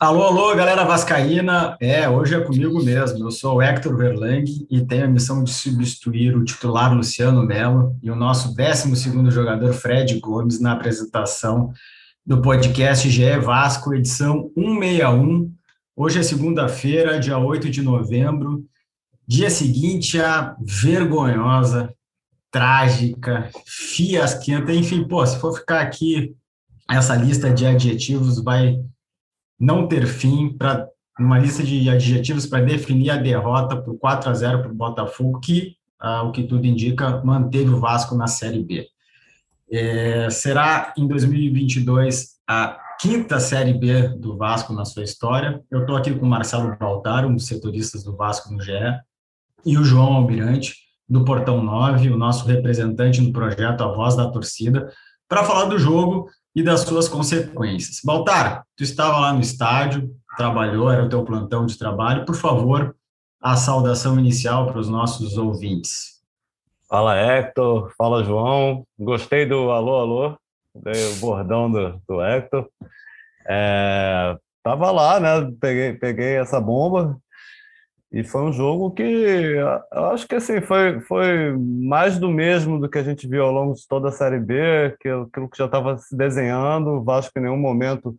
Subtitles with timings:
[0.00, 1.76] Alô, alô, galera vascaína.
[1.80, 3.18] É, hoje é comigo mesmo.
[3.18, 7.96] Eu sou o Hector Verlang e tenho a missão de substituir o titular Luciano Melo
[8.00, 11.72] e o nosso 12 jogador Fred Gomes na apresentação
[12.24, 15.52] do podcast GE Vasco, edição 161.
[15.96, 18.64] Hoje é segunda-feira, dia 8 de novembro,
[19.26, 21.92] dia seguinte à vergonhosa,
[22.52, 26.36] trágica, fiasquenta, enfim, pô, se for ficar aqui,
[26.88, 28.78] essa lista de adjetivos vai
[29.58, 34.34] não ter fim para uma lista de adjetivos para definir a derrota por 4 a
[34.34, 38.62] 0 para o Botafogo, que, ah, o que tudo indica, manteve o Vasco na Série
[38.62, 38.86] B.
[39.70, 45.62] É, será em 2022 a quinta Série B do Vasco na sua história.
[45.70, 48.72] Eu estou aqui com o Marcelo Baltar, um dos setoristas do Vasco no GE,
[49.66, 50.74] e o João Almirante,
[51.08, 54.90] do Portão 9, o nosso representante no projeto A Voz da Torcida,
[55.28, 58.00] para falar do jogo e das suas consequências.
[58.04, 62.24] Baltar, tu estava lá no estádio, trabalhou, era o teu plantão de trabalho.
[62.24, 62.96] Por favor,
[63.40, 66.18] a saudação inicial para os nossos ouvintes.
[66.88, 67.92] Fala, Hector.
[67.96, 68.84] Fala, João.
[68.98, 70.36] Gostei do alô, alô.
[70.74, 72.68] O bordão do, do Hector.
[73.48, 75.52] É, tava lá, né?
[75.60, 77.16] Peguei, peguei essa bomba,
[78.10, 82.88] e foi um jogo que eu acho que assim foi, foi mais do mesmo do
[82.88, 85.66] que a gente viu ao longo de toda a Série B, que aquilo que já
[85.66, 86.88] estava se desenhando.
[86.92, 88.16] O Vasco em nenhum momento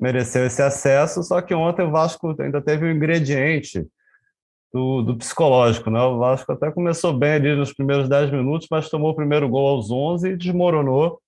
[0.00, 3.86] mereceu esse acesso, só que ontem o Vasco ainda teve um ingrediente
[4.72, 5.90] do, do psicológico.
[5.90, 6.00] Né?
[6.00, 9.68] O Vasco até começou bem ali nos primeiros 10 minutos, mas tomou o primeiro gol
[9.68, 11.20] aos 11 e desmoronou.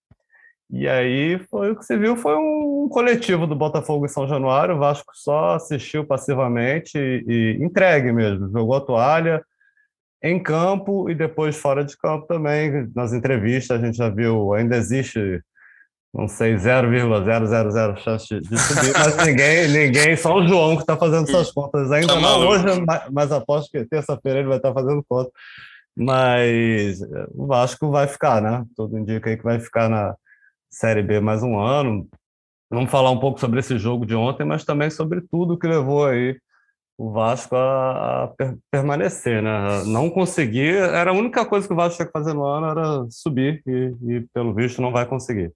[0.71, 4.77] E aí foi o que se viu foi um coletivo do Botafogo em São Januário.
[4.77, 9.45] O Vasco só assistiu passivamente e, e entregue mesmo, jogou a toalha
[10.23, 12.91] em campo e depois fora de campo também.
[12.95, 15.43] Nas entrevistas a gente já viu, ainda existe,
[16.15, 21.29] não sei, 0,000 chance de subir, mas ninguém, ninguém, só o João que está fazendo
[21.29, 22.65] essas contas ainda não hoje,
[23.11, 25.31] mas aposto que terça-feira ele vai estar tá fazendo conta.
[25.95, 27.03] Mas
[27.35, 28.65] o Vasco vai ficar, né?
[28.75, 30.15] Tudo indica aí que vai ficar na,
[30.73, 32.09] Série B mais um ano.
[32.73, 36.07] Vamos falar um pouco sobre esse jogo de ontem, mas também sobre tudo que levou
[36.07, 36.39] aí
[36.97, 39.85] o Vasco a, a per permanecer, né?
[39.85, 43.07] Não conseguir, era a única coisa que o Vasco tinha que fazer no ano era
[43.11, 45.53] subir e, e pelo visto não vai conseguir.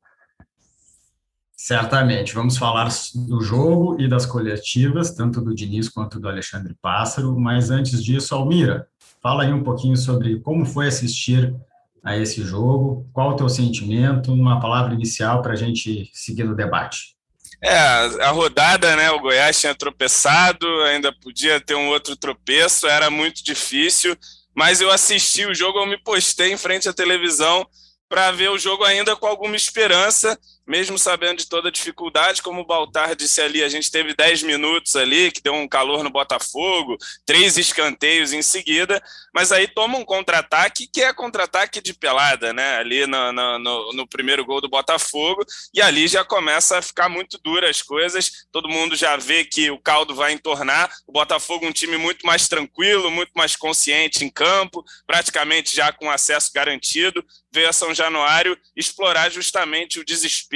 [1.56, 2.34] Certamente.
[2.34, 7.34] Vamos falar do jogo e das coletivas, tanto do Diniz quanto do Alexandre Pássaro.
[7.40, 8.86] Mas antes disso, Almira,
[9.22, 11.54] fala aí um pouquinho sobre como foi assistir
[12.06, 13.04] a esse jogo?
[13.12, 14.32] Qual o teu sentimento?
[14.32, 17.16] Uma palavra inicial para a gente seguir no debate.
[17.60, 19.10] É, a rodada, né?
[19.10, 24.16] O Goiás tinha tropeçado, ainda podia ter um outro tropeço, era muito difícil,
[24.54, 27.66] mas eu assisti o jogo, eu me postei em frente à televisão
[28.08, 32.60] para ver o jogo ainda com alguma esperança mesmo sabendo de toda a dificuldade, como
[32.60, 36.10] o Baltar disse ali, a gente teve 10 minutos ali, que deu um calor no
[36.10, 39.00] Botafogo, três escanteios em seguida,
[39.32, 42.78] mas aí toma um contra-ataque, que é contra-ataque de pelada, né?
[42.78, 47.38] Ali no, no, no, primeiro gol do Botafogo, e ali já começa a ficar muito
[47.38, 51.72] dura as coisas, todo mundo já vê que o caldo vai entornar, o Botafogo um
[51.72, 57.68] time muito mais tranquilo, muito mais consciente em campo, praticamente já com acesso garantido, veio
[57.68, 60.55] a São Januário explorar justamente o desespero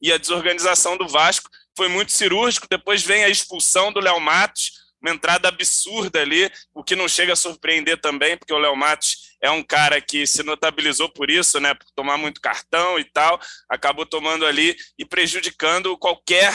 [0.00, 1.50] e a desorganização do Vasco.
[1.76, 2.66] Foi muito cirúrgico.
[2.68, 7.34] Depois vem a expulsão do Léo Matos, uma entrada absurda ali, o que não chega
[7.34, 11.60] a surpreender também, porque o Léo Matos é um cara que se notabilizou por isso,
[11.60, 13.38] né, por tomar muito cartão e tal,
[13.68, 16.52] acabou tomando ali e prejudicando qualquer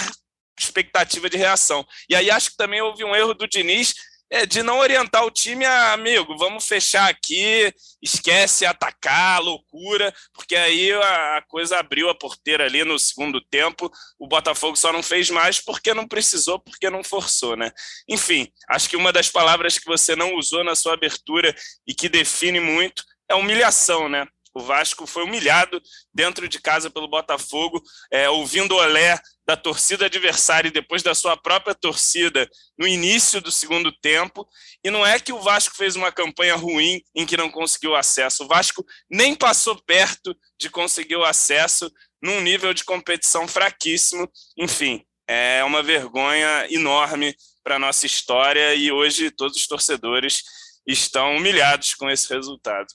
[0.59, 1.85] expectativa de reação.
[2.09, 3.93] E aí acho que também houve um erro do Diniz
[4.31, 10.55] é, de não orientar o time a, amigo, vamos fechar aqui, esquece atacar, loucura, porque
[10.55, 13.91] aí a, coisa abriu a porteira ali no segundo tempo.
[14.17, 17.71] O Botafogo só não fez mais porque não precisou, porque não forçou, né?
[18.07, 21.53] Enfim, acho que uma das palavras que você não usou na sua abertura
[21.85, 24.25] e que define muito é humilhação, né?
[24.53, 25.81] O Vasco foi humilhado
[26.13, 27.81] dentro de casa pelo Botafogo,
[28.11, 33.41] é, ouvindo o olé da torcida adversária e depois da sua própria torcida no início
[33.41, 34.47] do segundo tempo.
[34.83, 38.43] E não é que o Vasco fez uma campanha ruim em que não conseguiu acesso.
[38.43, 44.29] O Vasco nem passou perto de conseguir o acesso num nível de competição fraquíssimo.
[44.57, 50.43] Enfim, é uma vergonha enorme para a nossa história e hoje todos os torcedores
[50.85, 52.87] estão humilhados com esse resultado.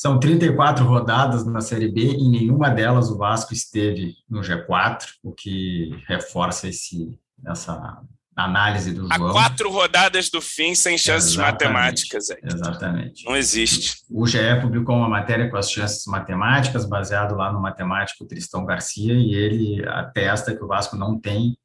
[0.00, 5.30] São 34 rodadas na Série B e nenhuma delas o Vasco esteve no G4, o
[5.30, 8.00] que reforça esse, essa
[8.34, 9.28] análise do João.
[9.28, 12.30] Há quatro rodadas do fim sem chances exatamente, matemáticas.
[12.30, 12.38] É.
[12.42, 13.26] Exatamente.
[13.26, 13.98] Não existe.
[14.10, 19.12] O GE publicou uma matéria com as chances matemáticas, baseado lá no matemático Tristão Garcia,
[19.12, 21.58] e ele atesta que o Vasco não tem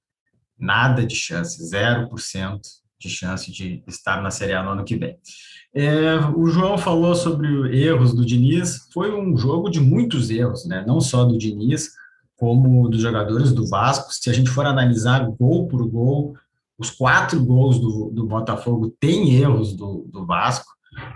[0.58, 2.62] Nada de chance, 0%
[3.00, 5.18] de chance de estar na Série A no ano que vem.
[5.74, 10.84] É, o João falou sobre erros do Diniz, foi um jogo de muitos erros, né?
[10.88, 11.92] não só do Diniz,
[12.38, 14.14] como dos jogadores do Vasco.
[14.14, 16.34] Se a gente for analisar gol por gol,
[16.78, 20.66] os quatro gols do, do Botafogo têm erros do, do Vasco.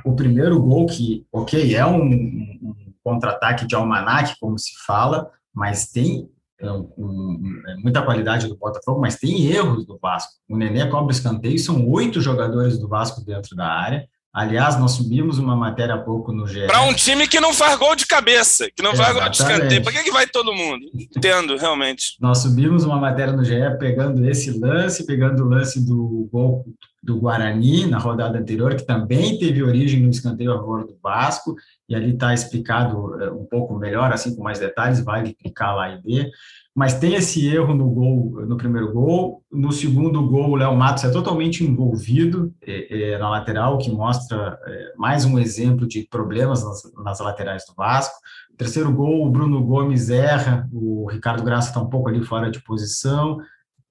[0.05, 5.87] O primeiro gol, que, ok, é um, um contra-ataque de almanac, como se fala, mas
[5.87, 6.29] tem
[6.63, 10.33] um, é muita qualidade do Botafogo, mas tem erros do Vasco.
[10.49, 14.07] O Nenê cobra escanteio, são oito jogadores do Vasco dentro da área.
[14.31, 16.67] Aliás, nós subimos uma matéria há pouco no GE.
[16.67, 19.83] Para um time que não faz gol de cabeça, que não faz gol de escanteio.
[19.83, 20.85] Para que, que vai todo mundo?
[20.93, 22.15] Entendo, realmente.
[22.21, 26.63] Nós subimos uma matéria no GE pegando esse lance, pegando o lance do gol
[27.01, 31.55] do Guarani na rodada anterior, que também teve origem no escanteio a favor do Vasco,
[31.89, 35.89] e ali está explicado é, um pouco melhor, assim com mais detalhes, vale clicar lá
[35.89, 36.31] e ver
[36.79, 39.43] mas tem esse erro no gol, no primeiro gol.
[39.51, 44.57] No segundo gol, o Léo Matos é totalmente envolvido é, é, na lateral, que mostra
[44.65, 48.15] é, mais um exemplo de problemas nas, nas, laterais do Vasco.
[48.57, 52.63] terceiro gol, o Bruno Gomes erra, o Ricardo Graça está um pouco ali fora de
[52.63, 53.39] posição,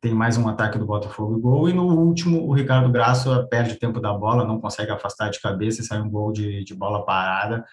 [0.00, 1.68] tem mais um ataque do Botafogo e gol.
[1.68, 5.82] E no último, o Ricardo Graça perde tempo da bola, não consegue afastar de cabeça
[5.82, 7.66] e sai um gol de, de bola parada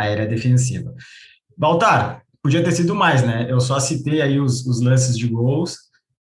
[0.00, 0.94] aérea defensiva.
[1.56, 3.46] Baltar, podia ter sido mais, né?
[3.50, 5.76] Eu só citei aí os, os lances de gols,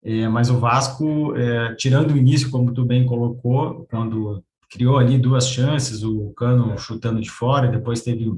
[0.04, 5.18] é, mas o Vasco, é, tirando o início, como tu bem colocou, quando criou ali
[5.18, 8.32] duas chances, o Cano chutando de fora, depois teve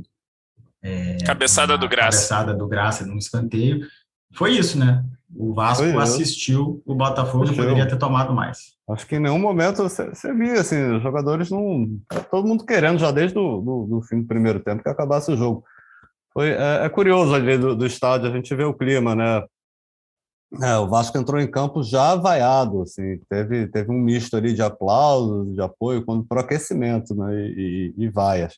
[0.81, 3.85] é, cabeçada do Graça, cabeçada do Graça num escanteio.
[4.33, 5.03] Foi isso, né?
[5.35, 8.73] O Vasco Foi assistiu o Botafogo e poderia ter tomado mais.
[8.89, 11.87] Acho que em nenhum momento você, você via, assim, os jogadores não.
[12.31, 15.37] Todo mundo querendo já desde o do, do, fim do primeiro tempo que acabasse o
[15.37, 15.63] jogo.
[16.33, 19.43] Foi, é, é curioso ali do, do, estádio, a gente vê o clima, né?
[20.63, 24.63] É, o Vasco entrou em campo já vaiado, assim, teve, teve um misto ali de
[24.63, 27.35] aplausos, de apoio, quando pro aquecimento, né?
[27.35, 28.55] E, e, e vaias.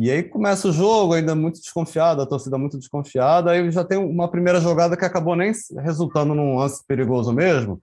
[0.00, 3.98] E aí começa o jogo, ainda muito desconfiado, a torcida muito desconfiada, aí já tem
[3.98, 7.78] uma primeira jogada que acabou nem resultando num lance perigoso mesmo,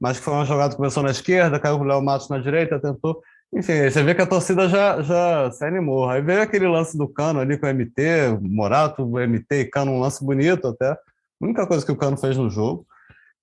[0.00, 2.80] mas que foi uma jogada que começou na esquerda, caiu o Léo Matos na direita,
[2.80, 3.22] tentou,
[3.54, 6.08] enfim, você vê que a torcida já, já se animou.
[6.08, 10.00] Aí veio aquele lance do Cano ali com o MT, Morato, MT e Cano, um
[10.00, 10.90] lance bonito até.
[10.90, 10.98] A
[11.40, 12.84] única coisa que o Cano fez no jogo.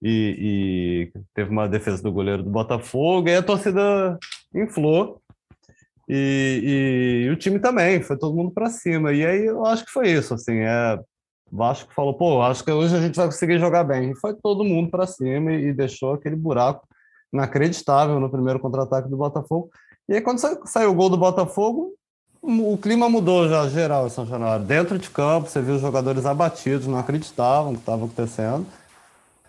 [0.01, 4.18] E, e teve uma defesa do goleiro do Botafogo, e a torcida
[4.54, 5.21] inflou.
[6.10, 9.14] E, e, e o time também, foi todo mundo para cima.
[9.14, 10.34] E aí eu acho que foi isso.
[10.34, 11.00] Assim, é,
[11.52, 14.12] Vasco falou, pô, acho que hoje a gente vai conseguir jogar bem.
[14.12, 16.88] E foi todo mundo para cima e, e deixou aquele buraco
[17.32, 19.70] inacreditável no primeiro contra-ataque do Botafogo.
[20.08, 21.94] E aí, quando saiu o gol do Botafogo,
[22.42, 24.66] o clima mudou já geral em São Januário.
[24.66, 28.66] Dentro de campo, você viu os jogadores abatidos, não acreditavam que estava acontecendo.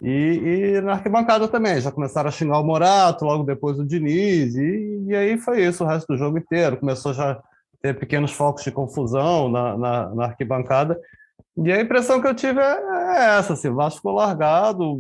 [0.02, 4.54] E, e, na arquibancada também, já começaram a xingar o Morato, logo depois o Diniz,
[4.54, 6.78] e, e aí foi isso o resto do jogo inteiro.
[6.78, 7.42] Começou já a
[7.82, 10.98] ter pequenos focos de confusão na, na, na arquibancada.
[11.56, 12.78] E a impressão que eu tive é,
[13.18, 14.98] é essa, assim, o Vasco ficou largado,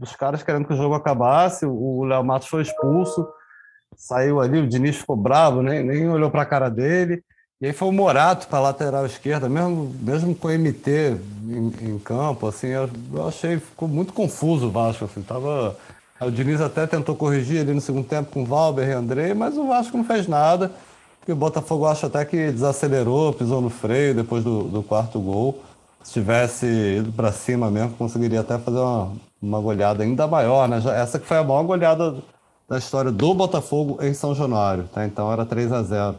[0.00, 3.26] os caras querendo que o jogo acabasse, o Léo Matos foi expulso,
[3.96, 7.24] saiu ali, o Diniz ficou bravo, nem, nem olhou para a cara dele.
[7.58, 11.16] E aí foi o Morato para lateral esquerda, mesmo, mesmo com o MT
[11.48, 15.74] em, em campo, assim, eu, eu, achei, ficou muito confuso o Vasco, assim, tava...
[16.20, 19.56] O Diniz até tentou corrigir ali no segundo tempo com o Valber e André, mas
[19.56, 20.70] o Vasco não fez nada.
[21.28, 25.62] E o Botafogo acho até que desacelerou, pisou no freio depois do, do quarto gol.
[26.02, 30.80] Se tivesse ido para cima mesmo, conseguiria até fazer uma, uma goleada ainda maior, né?
[30.94, 32.16] Essa que foi a maior goleada
[32.68, 35.04] da história do Botafogo em São Januário, tá?
[35.04, 36.16] Então era 3 a 0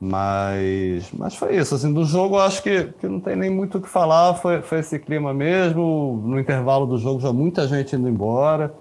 [0.00, 3.76] mas, mas foi isso, assim, do jogo eu acho que, que não tem nem muito
[3.76, 7.94] o que falar, foi, foi esse clima mesmo, no intervalo do jogo já muita gente
[7.94, 8.72] indo embora,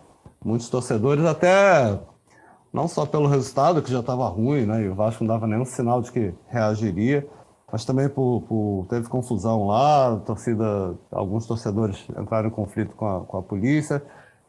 [0.44, 2.00] muitos torcedores, até
[2.72, 5.66] não só pelo resultado, que já estava ruim, né, e o Vasco não dava nenhum
[5.66, 7.28] sinal de que reagiria,
[7.70, 13.20] mas também por, por teve confusão lá, torcida, alguns torcedores entraram em conflito com a,
[13.26, 14.02] com a polícia,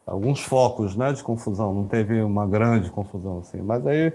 [0.07, 4.13] alguns focos né, de confusão, não teve uma grande confusão assim, mas aí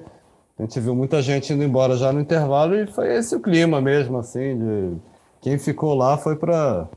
[0.59, 3.81] a gente viu muita gente indo embora já no intervalo e foi esse o clima
[3.81, 4.97] mesmo, assim, de
[5.43, 6.89] quem ficou lá foi para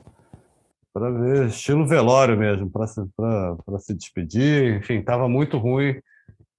[0.96, 3.02] ver estilo velório mesmo, para se,
[3.80, 6.00] se despedir, enfim, estava muito ruim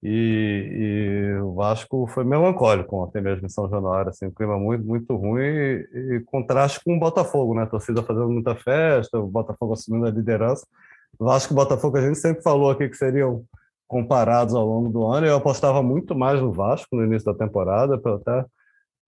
[0.02, 4.84] e, e, o Vasco foi melancólico até mesmo em São Januário, assim, um clima muito,
[4.84, 9.26] muito ruim e, e contraste com o Botafogo, né, a torcida fazendo muita festa, o
[9.26, 10.66] Botafogo assumindo a liderança,
[11.18, 13.44] Vasco e Botafogo, a gente sempre falou aqui que seriam
[13.90, 15.26] comparados ao longo do ano.
[15.26, 18.46] Eu apostava muito mais no Vasco no início da temporada, até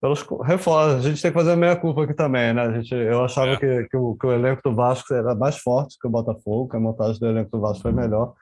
[0.01, 1.05] pelos reforços.
[1.05, 2.63] A gente tem que fazer a meia culpa aqui também, né?
[2.63, 3.57] A gente, eu achava é.
[3.57, 6.75] que, que, o, que o elenco do Vasco era mais forte que o Botafogo, que
[6.75, 8.33] a montagem do elenco do Vasco foi melhor.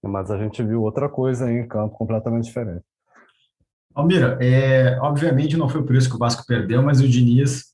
[0.00, 2.84] mas a gente viu outra coisa aí em campo completamente diferente.
[3.92, 7.64] Almira, é, obviamente não foi por isso que o Vasco perdeu, mas o Diniz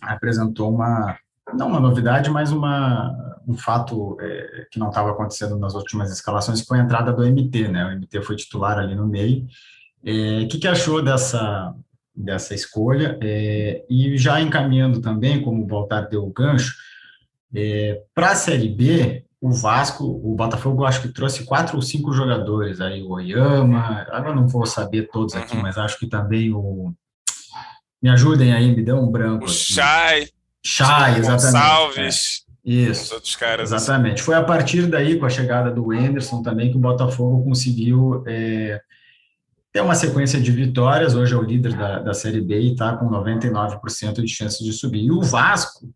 [0.00, 1.14] apresentou uma,
[1.52, 6.62] não uma novidade, mas uma, um fato é, que não estava acontecendo nas últimas escalações,
[6.62, 7.84] foi a entrada do MT, né?
[7.86, 9.46] O MT foi titular ali no meio.
[10.04, 11.74] É, o que, que achou dessa,
[12.14, 13.18] dessa escolha?
[13.22, 16.74] É, e já encaminhando também, como o Baltar deu o gancho,
[17.54, 22.12] é, para a Série B, o Vasco, o Botafogo, acho que trouxe quatro ou cinco
[22.12, 25.62] jogadores aí, o Oyama, agora não vou saber todos aqui, uhum.
[25.62, 26.92] mas acho que também o.
[28.02, 29.44] Me ajudem aí, me dê um branco.
[29.44, 30.28] O Chay.
[30.64, 31.52] Chay, exatamente.
[31.52, 32.49] Gonçalves.
[32.64, 33.14] Isso.
[33.14, 33.72] outros caras.
[33.72, 33.84] Assim.
[33.84, 34.14] Exatamente.
[34.14, 34.24] Assim.
[34.24, 38.80] Foi a partir daí, com a chegada do Anderson também, que o Botafogo conseguiu é,
[39.72, 41.14] ter uma sequência de vitórias.
[41.14, 44.72] Hoje é o líder da, da Série B e está com 99% de chance de
[44.72, 45.04] subir.
[45.04, 45.88] E o Vasco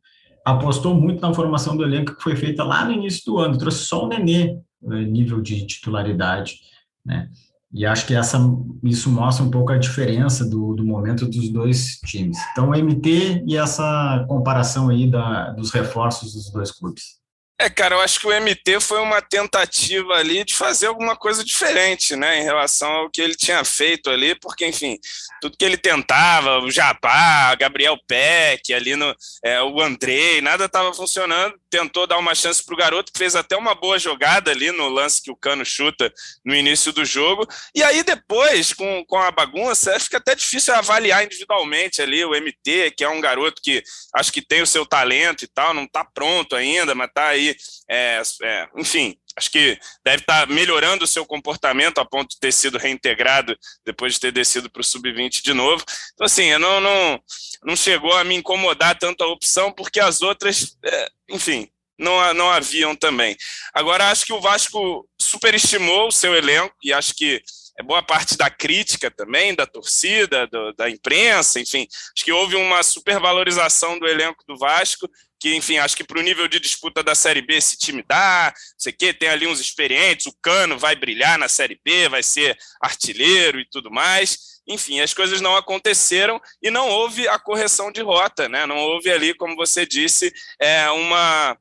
[0.44, 3.84] apostou muito na formação do elenco que foi feita lá no início do ano, trouxe
[3.84, 4.58] só o Nenê
[4.92, 6.60] eh, nível de titularidade,
[7.04, 7.30] né?
[7.74, 8.38] E acho que essa,
[8.84, 12.38] isso mostra um pouco a diferença do, do momento dos dois times.
[12.52, 17.23] Então, o MT e essa comparação aí da, dos reforços dos dois clubes.
[17.56, 21.44] É, cara, eu acho que o MT foi uma tentativa ali de fazer alguma coisa
[21.44, 24.98] diferente, né, em relação ao que ele tinha feito ali, porque, enfim,
[25.40, 30.92] tudo que ele tentava, o Jabá, Gabriel Peck, ali no, é, o Andrei, nada estava
[30.92, 34.72] funcionando, tentou dar uma chance para o garoto, que fez até uma boa jogada ali
[34.72, 36.12] no lance que o Cano chuta
[36.44, 41.24] no início do jogo, e aí depois, com, com a bagunça, fica até difícil avaliar
[41.24, 43.80] individualmente ali o MT, que é um garoto que
[44.12, 47.43] acho que tem o seu talento e tal, não está pronto ainda, mas está aí
[47.50, 47.56] aí,
[47.88, 52.52] é, é, enfim, acho que deve estar melhorando o seu comportamento a ponto de ter
[52.52, 55.84] sido reintegrado depois de ter descido para o sub-20 de novo.
[56.14, 57.20] Então, assim, não, não,
[57.64, 62.50] não chegou a me incomodar tanto a opção, porque as outras, é, enfim, não, não
[62.50, 63.36] haviam também.
[63.72, 67.42] Agora, acho que o Vasco superestimou o seu elenco e acho que
[67.78, 72.54] é boa parte da crítica também, da torcida, do, da imprensa, enfim, acho que houve
[72.54, 75.08] uma supervalorização do elenco do Vasco
[75.44, 78.50] que, enfim, acho que para o nível de disputa da Série B esse time dá,
[78.50, 82.08] não sei o quê, tem ali uns experientes, o Cano vai brilhar na Série B,
[82.08, 84.62] vai ser artilheiro e tudo mais.
[84.66, 88.64] Enfim, as coisas não aconteceram e não houve a correção de rota, né?
[88.64, 91.58] Não houve ali, como você disse, é, uma,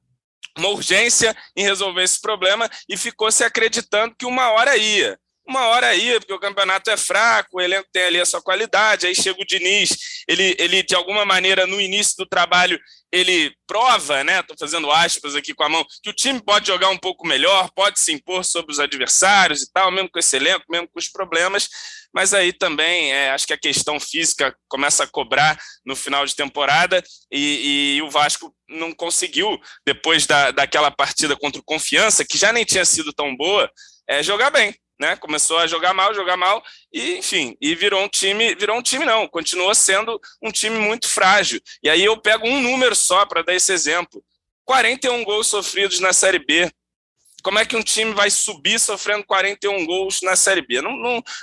[0.58, 5.68] uma urgência em resolver esse problema e ficou se acreditando que uma hora ia uma
[5.68, 9.14] hora ia, porque o campeonato é fraco, o elenco tem ali a sua qualidade, aí
[9.14, 12.80] chega o Diniz, ele, ele de alguma maneira, no início do trabalho,
[13.14, 14.40] ele prova, né?
[14.40, 17.70] Estou fazendo aspas aqui com a mão, que o time pode jogar um pouco melhor,
[17.76, 21.08] pode se impor sobre os adversários e tal, mesmo com esse elenco, mesmo com os
[21.08, 21.70] problemas,
[22.12, 26.36] mas aí também é, acho que a questão física começa a cobrar no final de
[26.36, 32.38] temporada e, e o Vasco não conseguiu, depois da, daquela partida contra o Confiança, que
[32.38, 33.72] já nem tinha sido tão boa,
[34.10, 35.18] é, jogar bem né?
[35.18, 39.04] Começou a jogar mal, jogar mal e, enfim, e virou um time, virou um time
[39.04, 41.60] não, continua sendo um time muito frágil.
[41.84, 44.24] E aí eu pego um número só para dar esse exemplo.
[44.64, 46.72] 41 gols sofridos na Série B
[47.44, 50.82] como é que um time vai subir sofrendo 41 gols na Série B?
[50.82, 50.96] Não,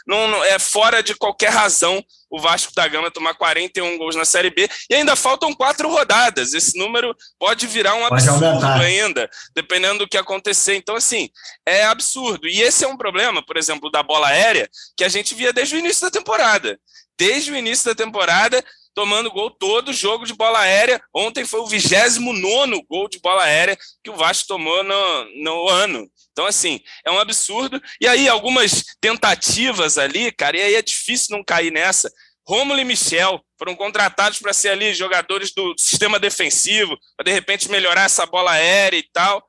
[0.07, 4.25] não, não, é fora de qualquer razão o Vasco da Gama tomar 41 gols na
[4.25, 6.55] Série B e ainda faltam quatro rodadas.
[6.55, 10.77] Esse número pode virar um absurdo ainda, dependendo do que acontecer.
[10.77, 11.29] Então, assim,
[11.67, 12.49] é absurdo.
[12.49, 15.77] E esse é um problema, por exemplo, da bola aérea, que a gente via desde
[15.77, 16.81] o início da temporada.
[17.19, 21.01] Desde o início da temporada, tomando gol todo jogo de bola aérea.
[21.15, 26.09] Ontem foi o 29 gol de bola aérea que o Vasco tomou no, no ano.
[26.33, 27.81] Então, assim, é um absurdo.
[28.01, 32.11] E aí, algumas tentativas ali, cara, e aí é difícil não cair nessa.
[32.47, 37.71] Rômulo e Michel foram contratados para ser ali jogadores do sistema defensivo, para de repente
[37.71, 39.45] melhorar essa bola aérea e tal.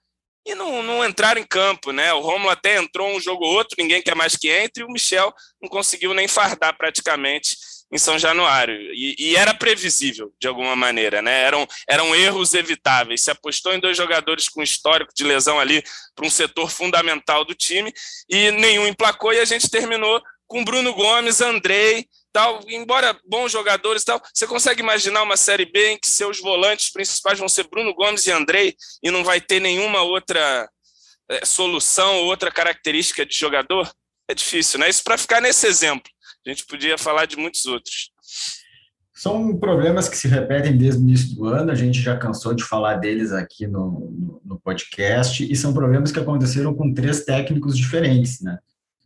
[0.45, 2.11] E não, não entraram em campo, né?
[2.13, 4.91] O Rômulo até entrou um jogo ou outro, ninguém quer mais que entre, e o
[4.91, 5.31] Michel
[5.61, 7.55] não conseguiu nem fardar praticamente
[7.91, 8.75] em São Januário.
[8.93, 11.41] E, e, era previsível, de alguma maneira, né?
[11.41, 13.23] Eram, eram erros evitáveis.
[13.23, 15.83] Se apostou em dois jogadores com histórico de lesão ali
[16.15, 17.93] para um setor fundamental do time
[18.29, 24.03] e nenhum emplacou, e a gente terminou com Bruno Gomes, Andrei, tal, embora bons jogadores
[24.03, 27.93] tal, você consegue imaginar uma Série B em que seus volantes principais vão ser Bruno
[27.93, 30.69] Gomes e Andrei e não vai ter nenhuma outra
[31.29, 33.89] é, solução, outra característica de jogador?
[34.29, 34.89] É difícil, né?
[34.89, 36.09] Isso para ficar nesse exemplo.
[36.45, 38.11] A gente podia falar de muitos outros.
[39.13, 42.63] São problemas que se repetem desde o início do ano, a gente já cansou de
[42.63, 48.41] falar deles aqui no, no, podcast, e são problemas que aconteceram com três técnicos diferentes,
[48.41, 48.57] né?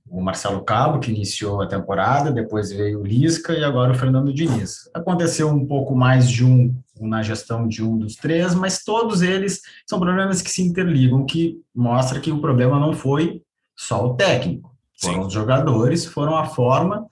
[0.07, 4.33] O Marcelo Cabo, que iniciou a temporada, depois veio o Lisca e agora o Fernando
[4.33, 4.89] Diniz.
[4.93, 9.61] Aconteceu um pouco mais de um na gestão de um dos três, mas todos eles
[9.85, 13.41] são problemas que se interligam, que mostra que o problema não foi
[13.75, 14.73] só o técnico.
[15.01, 15.27] Foram Sim.
[15.27, 17.05] os jogadores, foram a forma,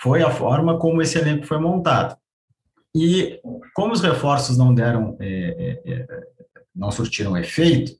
[0.00, 2.16] foi a forma como esse elenco foi montado.
[2.94, 3.40] E
[3.74, 6.06] como os reforços não deram, é, é, é
[6.74, 7.92] não surtiram efeito,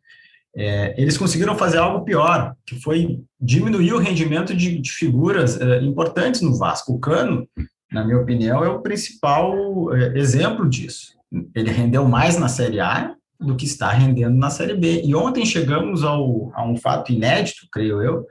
[0.56, 5.80] é, eles conseguiram fazer algo pior, que foi diminuir o rendimento de, de figuras é,
[5.82, 6.92] importantes no Vasco.
[6.92, 7.48] O Cano,
[7.92, 11.14] na minha opinião, é o principal é, exemplo disso.
[11.54, 15.02] Ele rendeu mais na Série A do que está rendendo na Série B.
[15.04, 18.26] E ontem chegamos ao, a um fato inédito, creio eu,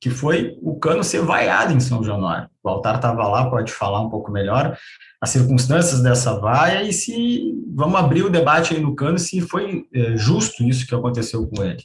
[0.00, 2.48] que foi o Cano ser vaiado em São Januário.
[2.62, 4.76] O Altar estava lá, pode falar um pouco melhor
[5.20, 9.86] as circunstâncias dessa vaia e se vamos abrir o debate aí no Cano se foi
[9.92, 11.82] é, justo isso que aconteceu com ele.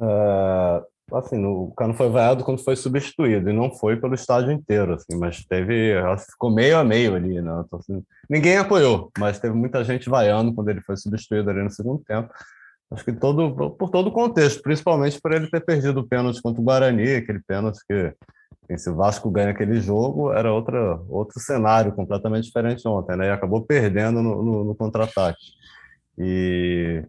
[0.00, 0.82] É,
[1.12, 5.18] assim, o Cano foi vaiado quando foi substituído e não foi pelo estádio inteiro, assim,
[5.18, 5.94] mas teve
[6.30, 7.62] ficou meio a meio ali, né?
[7.66, 11.70] Então, assim, ninguém apoiou, mas teve muita gente vaiando quando ele foi substituído ali no
[11.70, 12.32] segundo tempo.
[12.90, 16.60] Acho que todo, por todo o contexto, principalmente por ele ter perdido o pênalti contra
[16.60, 18.14] o Guarani, aquele pênalti que,
[18.78, 23.26] se o Vasco ganha aquele jogo, era outra, outro cenário completamente diferente ontem, né?
[23.26, 25.38] E acabou perdendo no, no, no contra-ataque.
[26.16, 27.02] E,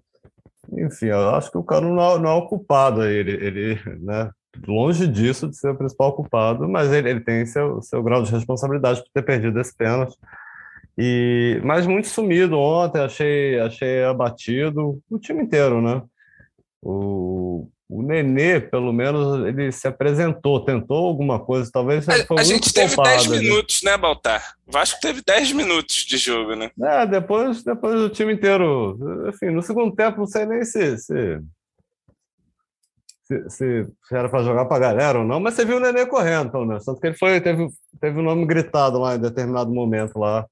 [0.74, 4.30] enfim, eu acho que o cara não, é, não é o culpado, ele, ele né?
[4.68, 8.32] longe disso de ser o principal culpado, mas ele, ele tem seu, seu grau de
[8.32, 10.18] responsabilidade por ter perdido esse pênalti.
[11.02, 16.04] E, mas muito sumido ontem, achei, achei abatido o time inteiro, né?
[16.82, 22.74] O, o Nenê, pelo menos, ele se apresentou, tentou alguma coisa, talvez A, a gente
[22.74, 24.56] teve 10 minutos, né, Baltar?
[24.68, 26.70] Vasco teve 10 minutos de jogo, né?
[26.82, 29.00] É, depois, depois o time inteiro.
[29.30, 31.40] Enfim, no segundo tempo, não sei nem se, se
[33.24, 36.06] se, se, era para jogar para a galera ou não, mas você viu o Nenê
[36.06, 36.84] correndo, pelo menos.
[36.84, 37.70] Tanto que ele foi, teve,
[38.02, 40.46] teve o nome gritado lá em determinado momento lá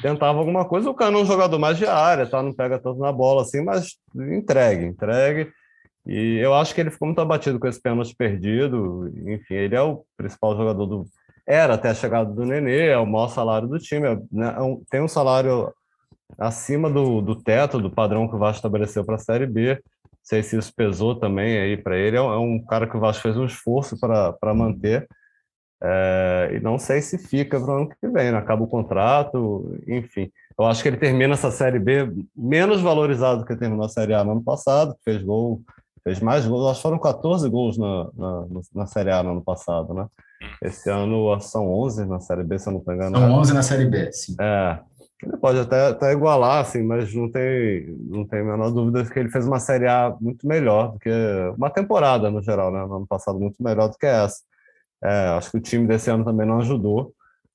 [0.00, 0.90] tentava alguma coisa.
[0.90, 2.42] O Cano é um jogador mais de área, tá?
[2.42, 5.52] não pega tanto na bola assim, mas entregue, entregue.
[6.06, 9.08] E eu acho que ele ficou muito abatido com esse pênalti perdido.
[9.28, 11.06] Enfim, ele é o principal jogador do.
[11.46, 14.06] Era até a chegada do Nenê, é o maior salário do time.
[14.06, 14.48] É, né?
[14.48, 15.72] É tem um salário
[16.38, 19.74] acima do, do teto, do padrão que o Vasco estabeleceu para a Série B.
[19.74, 19.80] Não
[20.22, 22.16] sei se isso pesou também aí para ele.
[22.16, 25.06] É um é cara que o Vasco fez um esforço para manter.
[25.82, 28.38] É, e não sei se fica para o ano que vem, né?
[28.38, 30.30] acaba o contrato, enfim.
[30.58, 34.12] Eu acho que ele termina essa Série B menos valorizado do que terminou a Série
[34.12, 35.62] A no ano passado, fez gol,
[36.04, 39.42] fez mais gols, acho que foram 14 gols na, na, na Série A no ano
[39.42, 40.06] passado, né?
[40.62, 43.24] Esse ano são 11 na Série B, se eu não estou enganado.
[43.24, 44.36] São 11 na Série B, sim.
[44.38, 44.78] É,
[45.22, 49.18] ele pode até, até igualar, assim, mas não tem, não tem a menor dúvida que
[49.18, 51.10] ele fez uma Série A muito melhor do que
[51.56, 52.84] uma temporada no geral, né?
[52.86, 54.40] No ano passado, muito melhor do que essa.
[55.02, 57.12] É, acho que o time desse ano também não ajudou.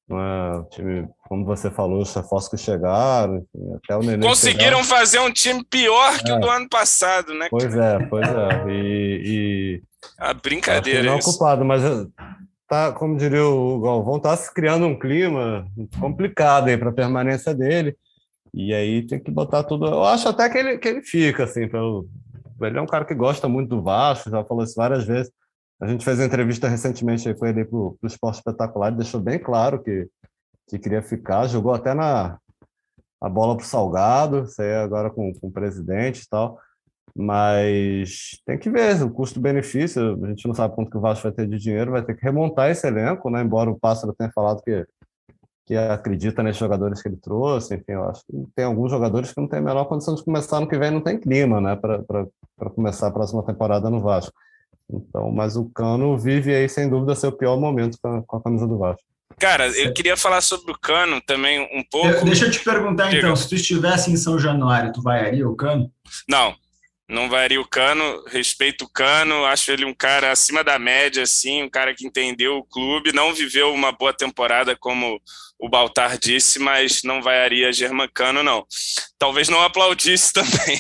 [0.10, 0.58] É?
[0.58, 5.20] O time, como você falou, os reforços que chegaram, enfim, até o Nenê Conseguiram fazer
[5.20, 6.36] um time pior que é.
[6.36, 7.48] o do ano passado, né?
[7.50, 8.72] Pois é, pois é.
[8.72, 9.84] E, e...
[10.20, 11.04] A brincadeira.
[11.04, 11.82] Não é ocupado, mas
[12.68, 15.66] tá, como diria o Galvão, está se criando um clima
[16.00, 17.96] complicado aí para a permanência dele.
[18.54, 19.86] E aí tem que botar tudo.
[19.86, 22.08] Eu acho até que ele, que ele fica, assim, pelo.
[22.62, 25.32] Ele é um cara que gosta muito do Vasco, já falou isso várias vezes.
[25.82, 29.38] A gente fez uma entrevista recentemente com ele para o Esporte Espetacular, ele deixou bem
[29.38, 30.08] claro que,
[30.68, 32.38] que queria ficar, jogou até na
[33.22, 36.60] a bola para o Salgado, saiu agora com, com o presidente e tal,
[37.16, 41.32] mas tem que ver o custo-benefício, a gente não sabe quanto que o Vasco vai
[41.32, 43.42] ter de dinheiro, vai ter que remontar esse elenco, né?
[43.42, 44.86] embora o Pássaro tenha falado que,
[45.66, 49.42] que acredita nesses jogadores que ele trouxe, enfim, eu acho que tem alguns jogadores que
[49.42, 51.76] não têm a menor condição de começar no que vem, não tem clima né?
[51.76, 54.34] para começar a próxima temporada no Vasco.
[54.92, 58.44] Então, mas o Cano vive aí, sem dúvida, seu pior momento com a, com a
[58.44, 59.04] camisa do Vasco.
[59.38, 62.24] Cara, eu queria falar sobre o Cano também um pouco.
[62.24, 63.18] deixa eu te perguntar Diga.
[63.18, 65.92] então, se tu estivesse em São Januário, tu vaiaria o Cano?
[66.30, 66.56] Não,
[67.08, 71.62] não vaiaria o Cano, respeito o Cano, acho ele um cara acima da média, assim,
[71.62, 75.22] um cara que entendeu o clube, não viveu uma boa temporada como
[75.60, 78.66] o Baltar disse, mas não vaiaria Germancano, não.
[79.20, 80.80] Talvez não aplaudisse também,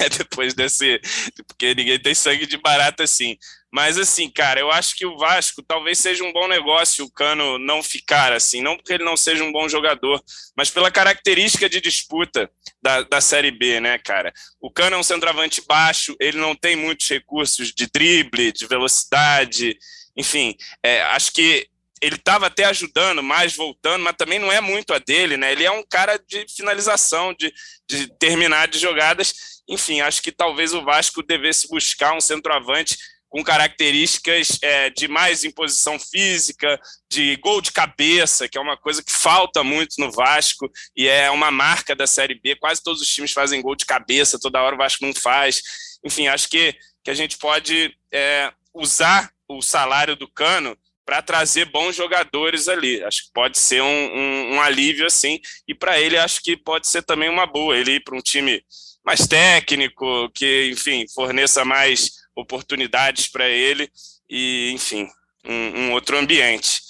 [0.00, 1.00] é, depois desse,
[1.46, 3.36] porque ninguém tem sangue de barata assim.
[3.72, 7.58] Mas assim, cara, eu acho que o Vasco talvez seja um bom negócio o Cano
[7.58, 10.22] não ficar assim, não porque ele não seja um bom jogador,
[10.56, 12.50] mas pela característica de disputa
[12.82, 14.32] da, da Série B, né, cara?
[14.60, 19.76] O Cano é um centroavante baixo, ele não tem muitos recursos de drible, de velocidade,
[20.16, 21.68] enfim, é, acho que
[22.00, 25.52] ele estava até ajudando mais, voltando, mas também não é muito a dele, né?
[25.52, 27.52] Ele é um cara de finalização, de,
[27.88, 29.62] de terminar de jogadas.
[29.68, 32.96] Enfim, acho que talvez o Vasco devesse buscar um centroavante
[33.28, 39.02] com características é, de mais imposição física, de gol de cabeça, que é uma coisa
[39.02, 42.56] que falta muito no Vasco e é uma marca da Série B.
[42.56, 45.62] Quase todos os times fazem gol de cabeça, toda hora o Vasco não faz.
[46.04, 51.64] Enfim, acho que, que a gente pode é, usar o salário do Cano para trazer
[51.66, 53.02] bons jogadores ali.
[53.02, 55.40] Acho que pode ser um, um, um alívio assim.
[55.66, 58.62] E para ele, acho que pode ser também uma boa ele ir para um time
[59.02, 63.90] mais técnico, que, enfim, forneça mais oportunidades para ele
[64.30, 65.08] e, enfim,
[65.44, 66.80] um, um, outro ambiente.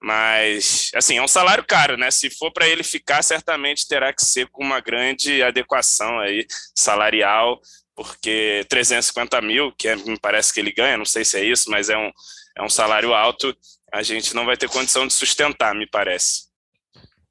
[0.00, 2.10] Mas, assim, é um salário caro, né?
[2.10, 7.60] Se for para ele ficar, certamente terá que ser com uma grande adequação aí salarial,
[7.96, 11.68] porque 350 mil, que é, me parece que ele ganha, não sei se é isso,
[11.68, 12.12] mas é um,
[12.56, 13.56] é um salário alto,
[13.92, 16.47] a gente não vai ter condição de sustentar, me parece.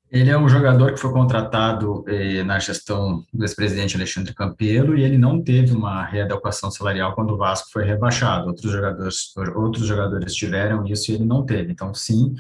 [0.10, 5.04] Ele é um jogador que foi contratado eh, na gestão do ex-presidente Alexandre Campelo e
[5.04, 8.48] ele não teve uma readequação salarial quando o Vasco foi rebaixado.
[8.48, 11.74] Outros jogadores, outros jogadores tiveram isso e ele não teve.
[11.74, 12.34] Então, sim,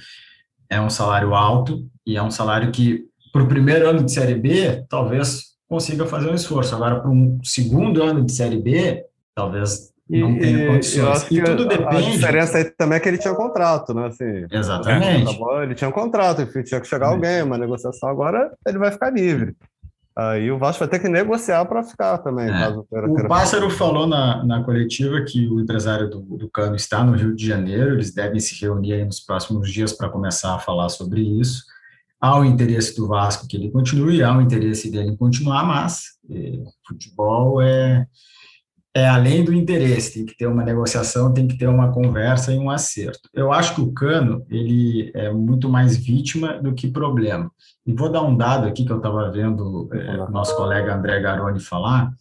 [0.69, 4.35] é um salário alto e é um salário que, para o primeiro ano de Série
[4.35, 6.73] B, talvez consiga fazer um esforço.
[6.73, 9.03] Agora, para um segundo ano de Série B,
[9.35, 11.27] talvez não e, tem condições.
[11.29, 11.95] E tudo depende.
[11.95, 14.07] A diferença aí também é que ele tinha um contrato, né?
[14.07, 15.37] Assim, Exatamente.
[15.63, 18.09] Ele tinha um contrato, tinha que chegar alguém, uma negociação.
[18.09, 19.55] Agora ele vai ficar livre.
[20.17, 22.49] Aí o Vasco vai ter que negociar para ficar também.
[22.49, 22.69] É.
[22.69, 27.35] o Pássaro falou na, na coletiva que o empresário do, do Cano está no Rio
[27.35, 31.21] de Janeiro, eles devem se reunir aí nos próximos dias para começar a falar sobre
[31.21, 31.63] isso.
[32.19, 36.17] Há o interesse do Vasco que ele continue, há o interesse dele em continuar, mas
[36.31, 38.07] eh, futebol é
[38.97, 42.57] é além do interesse, tem que ter uma negociação, tem que ter uma conversa e
[42.57, 43.29] um acerto.
[43.31, 47.51] Eu acho que o Cano, ele é muito mais vítima do que problema.
[47.85, 51.19] E vou dar um dado aqui que eu estava vendo é, o nosso colega André
[51.19, 52.11] Garoni falar.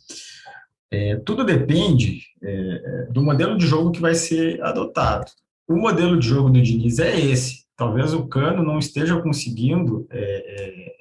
[0.91, 5.31] É, tudo depende é, do modelo de jogo que vai ser adotado.
[5.67, 7.65] O modelo de jogo do Diniz é esse.
[7.75, 10.93] Talvez o Cano não esteja conseguindo é, é,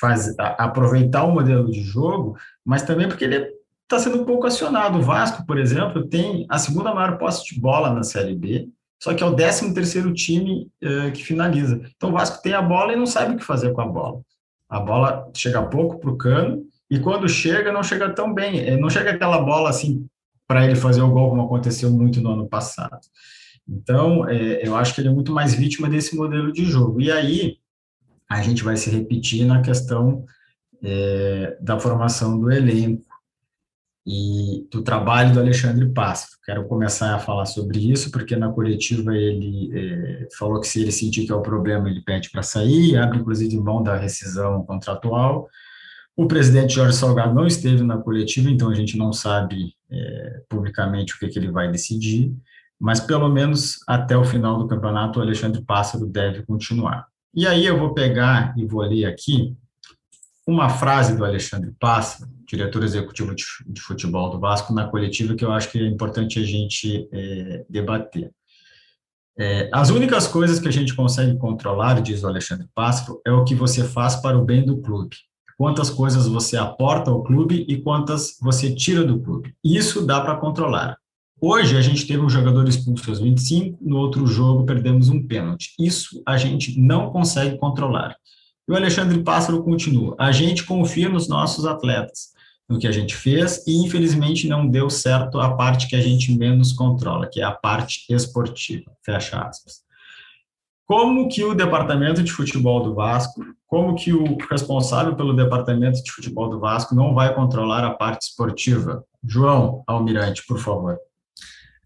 [0.00, 3.61] faz, aproveitar o modelo de jogo, mas também porque ele é
[3.94, 4.98] está sendo pouco acionado.
[4.98, 8.68] O Vasco, por exemplo, tem a segunda maior posse de bola na Série B,
[9.00, 11.80] só que é o 13 terceiro time uh, que finaliza.
[11.96, 14.20] Então o Vasco tem a bola e não sabe o que fazer com a bola.
[14.68, 18.60] A bola chega pouco para o cano e quando chega, não chega tão bem.
[18.60, 20.06] Eh, não chega aquela bola assim
[20.48, 23.00] para ele fazer o gol como aconteceu muito no ano passado.
[23.68, 27.00] Então, é, eu acho que ele é muito mais vítima desse modelo de jogo.
[27.00, 27.56] E aí,
[28.28, 30.24] a gente vai se repetir na questão
[30.82, 33.11] é, da formação do elenco
[34.06, 36.32] e do trabalho do Alexandre Pássaro.
[36.44, 40.90] Quero começar a falar sobre isso, porque na coletiva ele é, falou que se ele
[40.90, 45.48] sentir que é o problema, ele pede para sair, abre inclusive mão da rescisão contratual.
[46.16, 51.14] O presidente Jorge Salgado não esteve na coletiva, então a gente não sabe é, publicamente
[51.14, 52.34] o que, que ele vai decidir,
[52.78, 57.06] mas pelo menos até o final do campeonato o Alexandre Pássaro deve continuar.
[57.34, 59.56] E aí eu vou pegar e vou ler aqui
[60.46, 65.52] uma frase do Alexandre Pássaro, diretor executivo de futebol do Vasco, na coletiva, que eu
[65.52, 68.30] acho que é importante a gente é, debater.
[69.38, 73.44] É, as únicas coisas que a gente consegue controlar, diz o Alexandre Pássaro, é o
[73.44, 75.16] que você faz para o bem do clube.
[75.56, 79.54] Quantas coisas você aporta ao clube e quantas você tira do clube.
[79.64, 80.96] Isso dá para controlar.
[81.40, 85.72] Hoje a gente teve um jogador expulso aos 25, no outro jogo perdemos um pênalti.
[85.78, 88.16] Isso a gente não consegue controlar.
[88.72, 92.32] O Alexandre Pássaro continua: a gente confia nos nossos atletas
[92.66, 96.34] no que a gente fez e infelizmente não deu certo a parte que a gente
[96.34, 98.90] menos controla, que é a parte esportiva.
[99.04, 99.82] Fecha aspas.
[100.86, 106.10] Como que o departamento de futebol do Vasco, como que o responsável pelo departamento de
[106.10, 109.04] futebol do Vasco não vai controlar a parte esportiva?
[109.22, 110.96] João Almirante, por favor.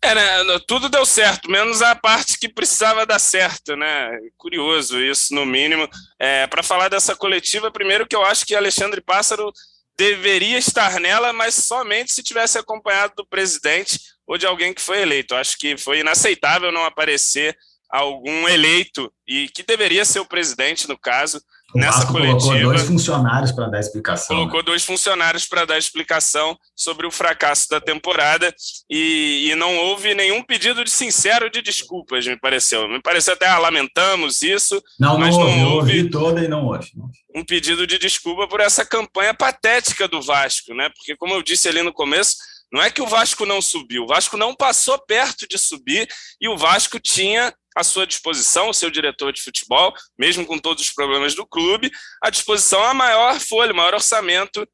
[0.07, 0.61] É, né?
[0.69, 4.09] Tudo deu certo, menos a parte que precisava dar certo, né?
[4.37, 5.89] Curioso isso, no mínimo.
[6.17, 9.53] É, Para falar dessa coletiva, primeiro que eu acho que Alexandre Pássaro
[9.99, 15.03] deveria estar nela, mas somente se tivesse acompanhado do presidente ou de alguém que foi
[15.03, 15.35] eleito.
[15.35, 17.57] Acho que foi inaceitável não aparecer
[17.91, 21.43] algum eleito e que deveria ser o presidente no caso
[21.77, 22.39] o nessa Vasco coletiva.
[22.39, 24.37] Colocou dois funcionários para dar explicação.
[24.37, 24.65] Colocou né?
[24.65, 28.55] dois funcionários para dar explicação sobre o fracasso da temporada
[28.91, 32.89] e, e, não houve nenhum pedido de sincero de desculpas, me pareceu.
[32.89, 36.01] Me pareceu até ah, lamentamos isso, não, mas não, não houve.
[36.01, 36.91] Eu toda e não houve.
[37.35, 40.89] Um pedido de desculpa por essa campanha patética do Vasco, né?
[40.89, 42.37] Porque como eu disse ali no começo,
[42.73, 46.09] não é que o Vasco não subiu, o Vasco não passou perto de subir
[46.41, 50.83] e o Vasco tinha à sua disposição, o seu diretor de futebol, mesmo com todos
[50.83, 51.91] os problemas do clube,
[52.23, 54.67] à disposição a maior folha, maior orçamento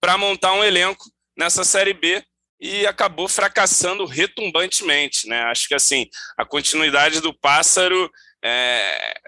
[0.00, 1.04] para montar um elenco
[1.38, 2.22] nessa Série B
[2.60, 5.28] e acabou fracassando retumbantemente.
[5.28, 5.40] Né?
[5.42, 8.10] Acho que assim a continuidade do pássaro
[8.44, 9.20] é,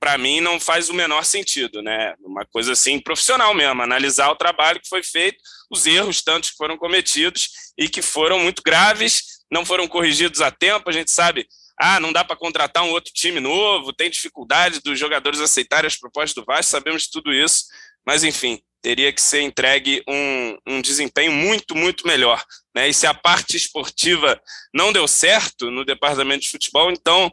[0.00, 2.14] para mim não faz o menor sentido, né?
[2.20, 5.38] Uma coisa assim profissional mesmo, analisar o trabalho que foi feito,
[5.70, 7.48] os erros tantos que foram cometidos
[7.78, 10.90] e que foram muito graves não foram corrigidos a tempo.
[10.90, 11.46] A gente sabe,
[11.78, 15.96] ah, não dá para contratar um outro time novo, tem dificuldade dos jogadores aceitarem as
[15.96, 17.64] propostas do Vasco, sabemos tudo isso,
[18.06, 22.44] mas enfim, teria que ser entregue um, um desempenho muito, muito melhor.
[22.74, 22.88] Né?
[22.88, 24.40] E se a parte esportiva
[24.74, 27.32] não deu certo no departamento de futebol, então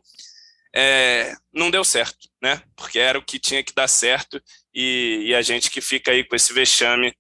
[0.73, 2.62] é, não deu certo, né?
[2.75, 4.41] Porque era o que tinha que dar certo
[4.73, 7.13] e, e, a gente que fica aí com esse vexame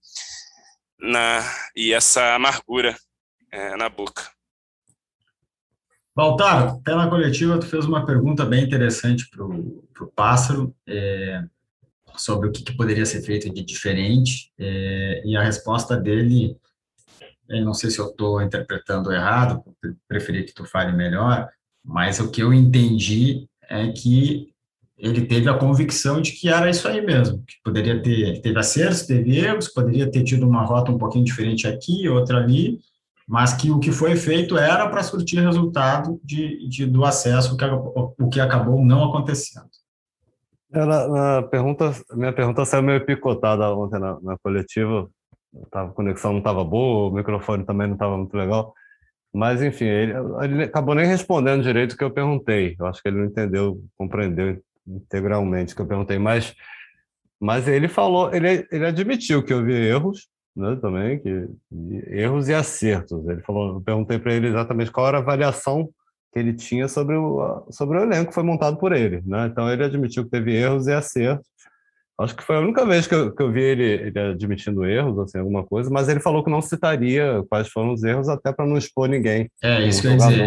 [0.97, 2.97] na, e essa amargura
[3.51, 4.31] é, na boca.
[6.15, 11.43] Baltar, até na coletiva tu fez uma pergunta bem interessante para o Pássaro é,
[12.17, 16.57] sobre o que, que, poderia ser feito de diferente é, e a resposta dele,
[17.47, 19.63] não sei se eu estou interpretando errado,
[20.07, 21.49] preferi que tu fale melhor,
[21.83, 24.51] mas o que eu entendi é que
[24.97, 29.03] ele teve a convicção de que era isso aí mesmo, que poderia ter, teve acertos,
[29.03, 32.79] teve erros, poderia ter tido uma rota um pouquinho diferente aqui, outra ali,
[33.31, 37.63] mas que o que foi feito era para surtir resultado de, de, do acesso, que,
[37.63, 39.69] o que acabou não acontecendo.
[40.69, 45.09] Na, na pergunta, minha pergunta saiu meio picotada ontem na, na coletiva,
[45.71, 48.73] a conexão não estava boa, o microfone também não estava muito legal.
[49.33, 50.13] Mas, enfim, ele,
[50.43, 52.75] ele acabou nem respondendo direito o que eu perguntei.
[52.77, 56.19] Eu acho que ele não entendeu, compreendeu integralmente o que eu perguntei.
[56.19, 56.53] Mas,
[57.39, 61.47] mas ele falou, ele, ele admitiu que houve erros, né, também, que,
[62.07, 63.27] erros e acertos.
[63.27, 65.89] Ele falou, eu perguntei para ele exatamente qual era a avaliação
[66.31, 69.21] que ele tinha sobre o, sobre o elenco que foi montado por ele.
[69.25, 69.47] Né?
[69.47, 71.45] Então, ele admitiu que teve erros e acertos.
[72.19, 75.17] Acho que foi a única vez que eu, que eu vi ele, ele, admitindo erros,
[75.17, 78.65] assim, alguma coisa, mas ele falou que não citaria quais foram os erros, até para
[78.65, 79.49] não expor ninguém.
[79.63, 80.41] É, isso que eu ia dizer.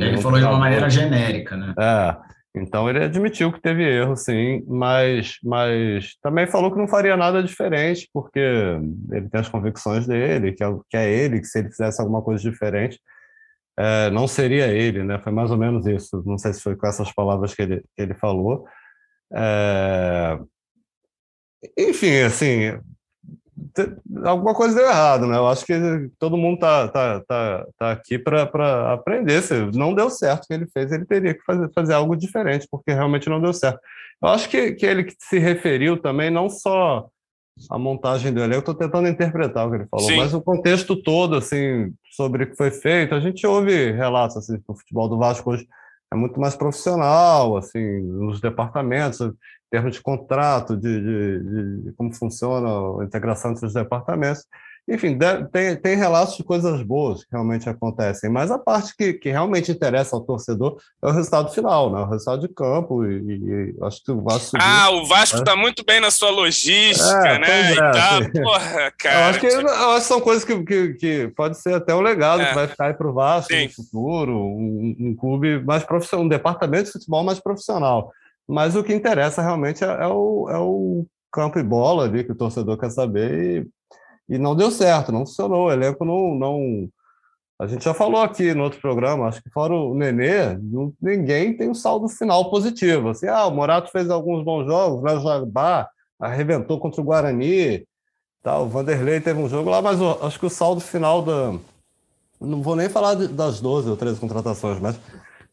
[0.00, 1.74] Ele falou de uma maneira genérica, né?
[1.78, 2.16] É,
[2.62, 7.42] então ele admitiu que teve erro, sim, mas, mas também falou que não faria nada
[7.42, 11.70] diferente, porque ele tem as convicções dele, que é, que é ele, que se ele
[11.70, 13.00] fizesse alguma coisa diferente,
[13.78, 15.18] é, não seria ele, né?
[15.20, 16.22] Foi mais ou menos isso.
[16.26, 18.66] Não sei se foi com essas palavras que ele, que ele falou.
[19.32, 20.38] É,
[21.76, 22.78] enfim, assim,
[24.24, 25.36] alguma coisa deu errado, né?
[25.36, 25.74] Eu acho que
[26.18, 29.42] todo mundo tá, tá, tá, tá aqui para aprender.
[29.42, 32.66] Se não deu certo o que ele fez, ele teria que fazer, fazer algo diferente,
[32.70, 33.80] porque realmente não deu certo.
[34.22, 37.08] Eu acho que, que ele se referiu também não só
[37.70, 40.16] à montagem do elenco, estou tentando interpretar o que ele falou, Sim.
[40.16, 43.14] mas o contexto todo, assim, sobre o que foi feito.
[43.14, 45.66] A gente ouve relatos, assim, que o futebol do Vasco hoje
[46.12, 49.20] é muito mais profissional, assim, nos departamentos
[49.70, 52.68] termos de contrato, de, de, de, como funciona
[53.00, 54.44] a integração entre os departamentos.
[54.90, 55.18] Enfim,
[55.52, 59.70] tem, tem relatos de coisas boas que realmente acontecem, mas a parte que, que realmente
[59.70, 62.00] interessa ao torcedor é o resultado final, né?
[62.00, 63.04] o resultado de campo.
[63.04, 64.56] E, e acho que o Vasco.
[64.58, 65.60] Ah, o Vasco está né?
[65.60, 67.72] muito bem na sua logística, é, né?
[67.72, 69.18] É, e Porra, cara.
[69.18, 72.00] Eu acho que, eu acho que são coisas que, que, que, pode ser até um
[72.00, 72.46] legado é.
[72.46, 73.64] que vai ficar aí para o Vasco Sim.
[73.64, 78.10] no futuro, um, um clube mais profissional, um departamento de futebol mais profissional.
[78.48, 82.32] Mas o que interessa realmente é, é, o, é o campo e bola ali que
[82.32, 83.68] o torcedor quer saber
[84.28, 85.66] e, e não deu certo, não funcionou.
[85.66, 86.88] O elenco não, não.
[87.60, 91.56] A gente já falou aqui no outro programa, acho que fora o Nenê, não, ninguém
[91.56, 93.10] tem um saldo final positivo.
[93.10, 97.84] Assim, ah, o Morato fez alguns bons jogos, o Jabá arrebentou contra o Guarani,
[98.42, 101.54] tá, o Vanderlei teve um jogo lá, mas acho que o saldo final da.
[102.40, 104.98] Não vou nem falar das 12 ou 13 contratações, mas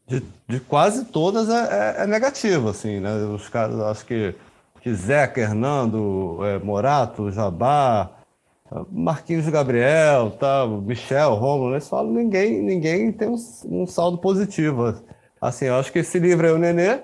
[0.06, 3.12] de, de quase todas é, é, é, negativo, assim, né?
[3.24, 4.34] Os caras, acho que,
[4.80, 8.10] que Zeca, Hernando, é, Morato, Jabá,
[8.90, 14.94] Marquinhos Gabriel, tá, Michel, Romulo, eles falam ninguém, ninguém tem um, um, saldo positivo.
[15.40, 17.00] Assim, eu acho que esse livro é o Nenê,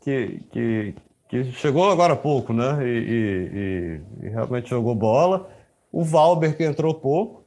[0.00, 0.94] que, que,
[1.28, 2.78] que chegou agora há pouco, né?
[2.82, 5.48] E, e, e, e realmente jogou bola.
[5.90, 7.42] O Valber, que entrou pouco.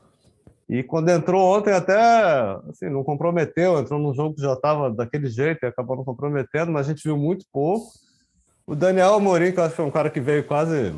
[0.71, 1.99] E quando entrou ontem, até
[2.69, 6.71] assim, não comprometeu, entrou num jogo que já estava daquele jeito e acabou não comprometendo,
[6.71, 7.91] mas a gente viu muito pouco.
[8.65, 10.95] O Daniel Amorim, que eu acho que foi um cara que veio quase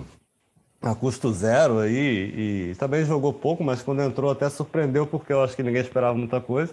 [0.79, 5.41] a custo zero aí, e também jogou pouco, mas quando entrou até surpreendeu, porque eu
[5.41, 6.71] acho que ninguém esperava muita coisa.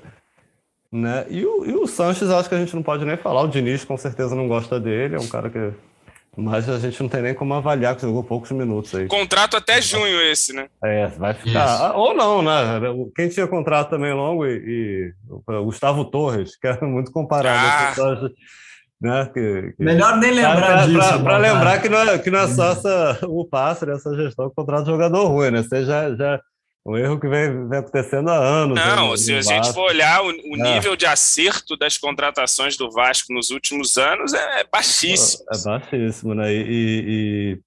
[0.92, 1.24] Né?
[1.30, 3.40] E, o, e o Sanches, acho que a gente não pode nem falar.
[3.40, 5.72] O Diniz, com certeza, não gosta dele, é um cara que
[6.36, 9.06] mas a gente não tem nem como avaliar, que jogou poucos minutos aí.
[9.08, 10.68] Contrato até junho esse, né?
[10.82, 11.88] É, vai ficar.
[11.90, 11.98] Isso.
[11.98, 12.80] Ou não, né?
[13.16, 18.30] Quem tinha contrato também longo e, e o Gustavo Torres, que era muito comparado ah.
[19.00, 19.30] né?
[19.34, 19.82] Que, que...
[19.84, 21.22] Melhor nem lembrar pra, disso.
[21.22, 24.84] Para lembrar que não, é, que não é só essa, o pássaro, essa gestão contrato
[24.84, 25.62] de jogador ruim, né?
[25.62, 26.40] Você já, já
[26.84, 28.78] um erro que vem, vem acontecendo há anos.
[28.78, 30.74] Não, né, se a gente for olhar o, o é.
[30.74, 35.44] nível de acerto das contratações do Vasco nos últimos anos é, baixíssimo.
[35.52, 36.52] É, baixíssimo, né?
[36.52, 37.60] E, e, e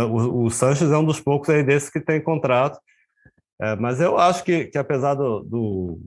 [0.00, 2.78] o, o, Sanches é um dos poucos aí desses que tem contrato.
[3.60, 6.00] É, mas eu acho que, que apesar do, do,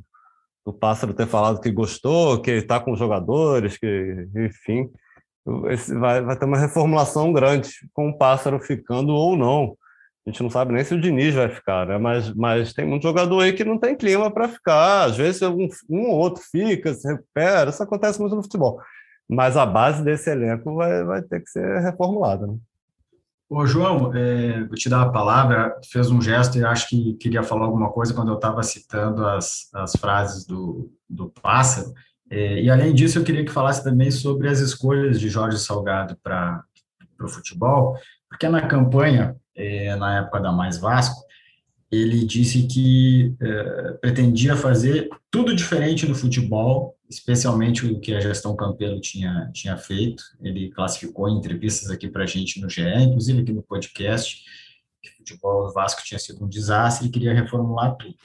[0.66, 4.90] do Pássaro ter falado que gostou, que está com os jogadores, que, enfim,
[6.00, 9.78] vai, vai ter uma reformulação grande com o Pássaro ficando ou não.
[10.28, 11.98] A gente não sabe nem se o Diniz vai ficar, né?
[11.98, 15.06] Mas, mas tem muito jogador aí que não tem clima para ficar.
[15.06, 17.70] Às vezes um, um ou outro fica, se recupera.
[17.70, 18.78] Isso acontece muito no futebol.
[19.30, 22.58] Mas a base desse elenco vai, vai ter que ser reformulada, né?
[23.50, 27.42] Ô, João, é, vou te dar a palavra, fez um gesto e acho que queria
[27.42, 31.94] falar alguma coisa quando eu estava citando as, as frases do, do Pássaro.
[32.30, 36.18] É, e, além disso, eu queria que falasse também sobre as escolhas de Jorge Salgado
[36.22, 36.62] para
[37.22, 37.98] o futebol,
[38.30, 41.26] porque na campanha, é, na época da Mais Vasco,
[41.92, 48.56] ele disse que é, pretendia fazer tudo diferente no futebol, especialmente o que a gestão
[48.56, 50.24] Campelo tinha, tinha feito.
[50.42, 54.44] Ele classificou em entrevistas aqui para a gente no GE, inclusive aqui no podcast,
[55.02, 58.16] que o futebol do Vasco tinha sido um desastre e queria reformular tudo.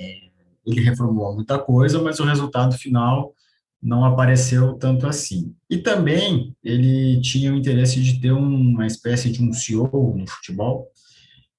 [0.00, 0.30] É,
[0.64, 3.34] ele reformulou muita coisa, mas o resultado final
[3.82, 5.54] não apareceu tanto assim.
[5.68, 10.88] E também ele tinha o interesse de ter uma espécie de um CEO no futebol,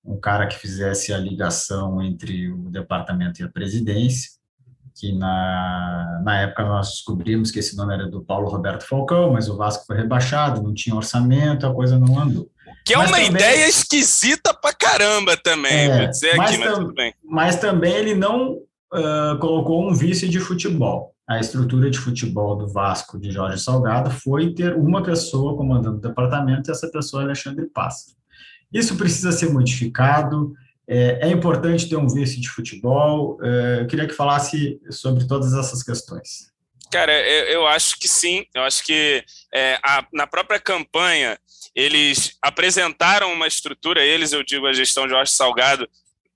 [0.06, 4.32] um cara que fizesse a ligação entre o departamento e a presidência,
[4.96, 9.50] que na, na época nós descobrimos que esse nome era do Paulo Roberto Falcão, mas
[9.50, 12.50] o Vasco foi rebaixado, não tinha orçamento, a coisa não andou.
[12.86, 16.94] Que é mas uma também, ideia esquisita pra caramba também, é, vou dizer aqui, mas
[16.94, 17.14] bem.
[17.24, 18.54] Mas também ele não
[18.94, 21.13] uh, colocou um vice de futebol.
[21.28, 26.02] A estrutura de futebol do Vasco de Jorge Salgado foi ter uma pessoa comandando o
[26.02, 28.14] departamento e essa pessoa é Alexandre Passa.
[28.74, 30.54] Isso precisa ser modificado,
[30.88, 33.38] é, é, importante ter um vice de futebol.
[33.42, 36.52] É, eu queria que falasse sobre todas essas questões.
[36.92, 38.46] Cara, eu, eu acho que sim.
[38.54, 41.38] Eu acho que é, a, na própria campanha
[41.74, 45.90] eles apresentaram uma estrutura, eles, eu digo, a gestão de Jorge Salgado,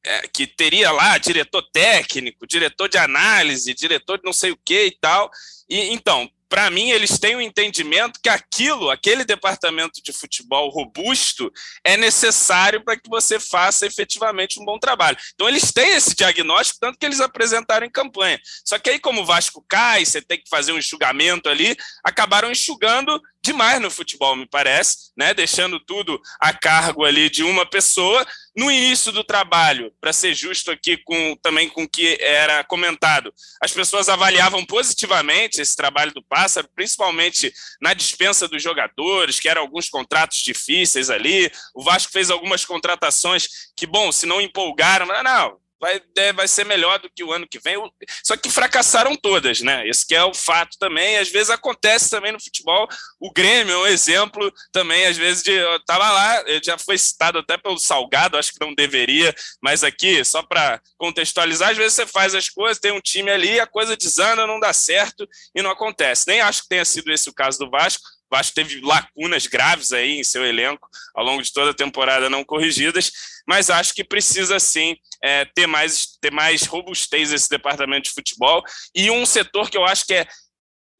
[0.07, 4.85] é, que teria lá diretor técnico, diretor de análise, diretor de não sei o que
[4.85, 5.29] e tal.
[5.69, 10.69] E então, para mim, eles têm o um entendimento que aquilo, aquele departamento de futebol
[10.69, 11.51] robusto,
[11.83, 15.17] é necessário para que você faça efetivamente um bom trabalho.
[15.33, 18.39] Então, eles têm esse diagnóstico, tanto que eles apresentaram em campanha.
[18.63, 22.49] Só que aí, como o Vasco cai, você tem que fazer um enxugamento ali, acabaram
[22.49, 25.33] enxugando demais no futebol, me parece, né?
[25.33, 28.25] deixando tudo a cargo ali de uma pessoa.
[28.55, 33.33] No início do trabalho, para ser justo aqui com também com o que era comentado,
[33.61, 39.61] as pessoas avaliavam positivamente esse trabalho do Pássaro, principalmente na dispensa dos jogadores, que eram
[39.61, 41.51] alguns contratos difíceis ali.
[41.75, 46.47] O Vasco fez algumas contratações que, bom, se não empolgaram, mas não, vai, é, vai
[46.47, 47.77] ser melhor do que o ano que vem.
[48.23, 49.87] Só que fracassaram todas, né?
[49.87, 51.17] Esse que é o fato também.
[51.17, 52.87] Às vezes acontece também no futebol.
[53.19, 55.51] O Grêmio é um exemplo também, às vezes, de.
[55.51, 60.23] Eu tava lá, já foi citado até pelo Salgado, acho que não deveria, mas aqui,
[60.23, 63.97] só para contextualizar, às vezes você faz as coisas, tem um time ali, a coisa
[63.97, 66.25] desanda, não dá certo e não acontece.
[66.27, 68.03] Nem acho que tenha sido esse o caso do Vasco.
[68.31, 72.29] O Vasco teve lacunas graves aí em seu elenco ao longo de toda a temporada
[72.29, 73.11] não corrigidas,
[73.47, 78.63] mas acho que precisa sim é, ter, mais, ter mais robustez esse departamento de futebol
[78.93, 80.27] e um setor que eu acho que é,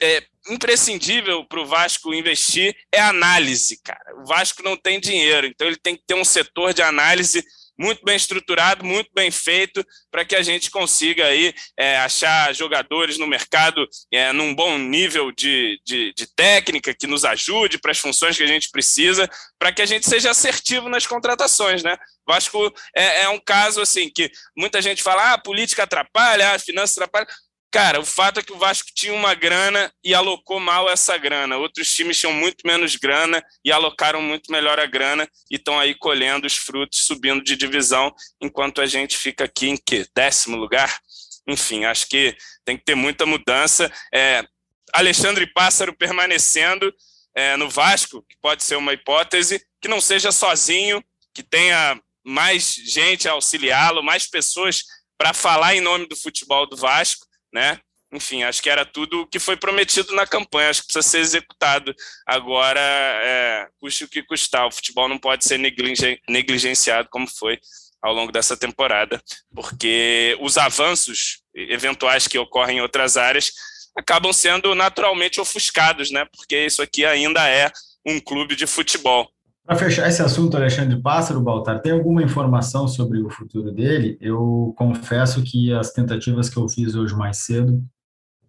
[0.01, 4.15] é imprescindível para o Vasco investir é análise, cara.
[4.21, 7.43] O Vasco não tem dinheiro, então ele tem que ter um setor de análise
[7.77, 13.17] muito bem estruturado, muito bem feito, para que a gente consiga aí é, achar jogadores
[13.17, 17.99] no mercado é, num bom nível de, de, de técnica, que nos ajude para as
[17.99, 21.97] funções que a gente precisa, para que a gente seja assertivo nas contratações, né?
[22.27, 26.59] Vasco é, é um caso assim que muita gente fala, ah, a política atrapalha, a
[26.59, 27.27] finança atrapalha.
[27.69, 31.57] Cara, o fato é que o Vasco tinha uma grana e alocou mal essa grana.
[31.57, 35.93] Outros times tinham muito menos grana e alocaram muito melhor a grana e estão aí
[35.93, 40.07] colhendo os frutos, subindo de divisão, enquanto a gente fica aqui em que?
[40.15, 40.97] Décimo lugar?
[41.45, 43.91] Enfim, acho que tem que ter muita mudança.
[44.13, 44.45] É,
[44.93, 46.93] Alexandre Pássaro permanecendo
[47.35, 51.03] é, no Vasco, que pode ser uma hipótese, que não seja sozinho,
[51.33, 54.83] que tenha mais gente a auxiliá-lo, mais pessoas
[55.17, 57.27] para falar em nome do futebol do Vasco
[57.57, 57.79] né?
[58.13, 61.19] Enfim, acho que era tudo o que foi prometido na campanha, acho que precisa ser
[61.19, 61.93] executado
[62.25, 64.65] agora, é, custe o que custar.
[64.65, 67.59] O futebol não pode ser negligenciado como foi
[68.01, 69.21] ao longo dessa temporada,
[69.53, 73.51] porque os avanços eventuais que ocorrem em outras áreas
[73.97, 76.23] acabam sendo naturalmente ofuscados, né?
[76.25, 77.71] Porque isso aqui ainda é
[78.05, 79.29] um clube de futebol.
[79.67, 84.17] Para fechar esse assunto, Alexandre Pássaro, Baltar, tem alguma informação sobre o futuro dele?
[84.21, 87.83] Eu confesso que as tentativas que eu fiz hoje mais cedo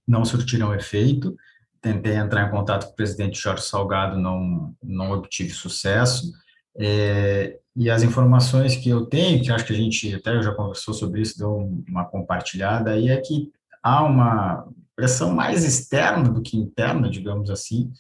[0.07, 1.37] não surtiram efeito.
[1.83, 6.31] Tentei entrar em contato com o presidente Jorge Salgado, não, não obtive sucesso.
[6.79, 10.95] É, e as informações que eu tenho, que acho que a gente até já conversou
[10.95, 13.51] sobre isso, deu uma compartilhada aí, é que
[13.83, 17.91] há uma pressão mais externa do que interna, digamos assim,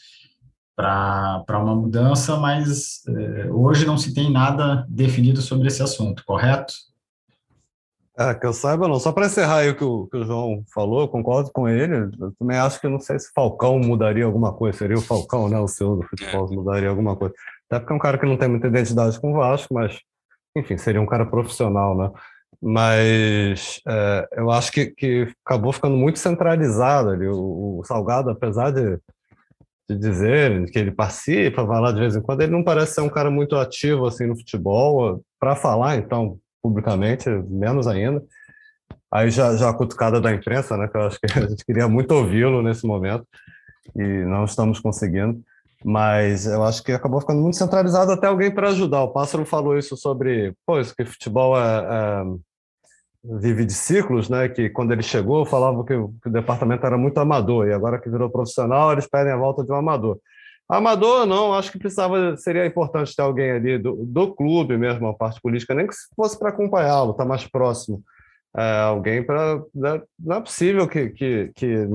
[0.79, 6.73] para uma mudança, mas eh, hoje não se tem nada definido sobre esse assunto, correto?
[8.17, 9.01] É, que eu saiba não.
[9.01, 12.09] Só para encerrar aí o que, o que o João falou, eu concordo com ele.
[12.21, 14.79] Eu também acho que não sei se Falcão mudaria alguma coisa.
[14.79, 15.59] Seria o Falcão, né?
[15.59, 16.55] O seu do futebol é.
[16.55, 17.35] mudaria alguma coisa.
[17.69, 19.99] Até porque é um cara que não tem muita identidade com o Vasco, mas,
[20.57, 22.11] enfim, seria um cara profissional, né?
[22.63, 27.27] Mas é, eu acho que, que acabou ficando muito centralizado ali.
[27.27, 28.99] O, o Salgado, apesar de,
[29.89, 33.01] de dizer que ele participa, vai lá de vez em quando, ele não parece ser
[33.01, 35.23] um cara muito ativo assim no futebol.
[35.41, 38.23] Para falar, então, publicamente, menos ainda.
[39.11, 41.89] Aí já, já a cutucada da imprensa, né, que eu acho que a gente queria
[41.89, 43.27] muito ouvi-lo nesse momento
[43.97, 45.41] e não estamos conseguindo.
[45.85, 49.03] Mas eu acho que acabou ficando muito centralizado até alguém para ajudar.
[49.03, 52.25] O Pássaro falou isso sobre, pô, isso que futebol é, é,
[53.41, 54.49] vive de ciclos, né?
[54.49, 58.01] Que quando ele chegou falava que o, que o departamento era muito amador e agora
[58.01, 60.19] que virou profissional eles pedem a volta de um amador.
[60.69, 65.15] Amador, não, acho que precisava, seria importante ter alguém ali do, do clube mesmo, a
[65.15, 68.03] parte política, nem que fosse para acompanhá-lo, estar tá mais próximo.
[68.57, 69.63] É, alguém para.
[69.75, 71.11] Né, não é possível que.
[71.11, 71.87] que, que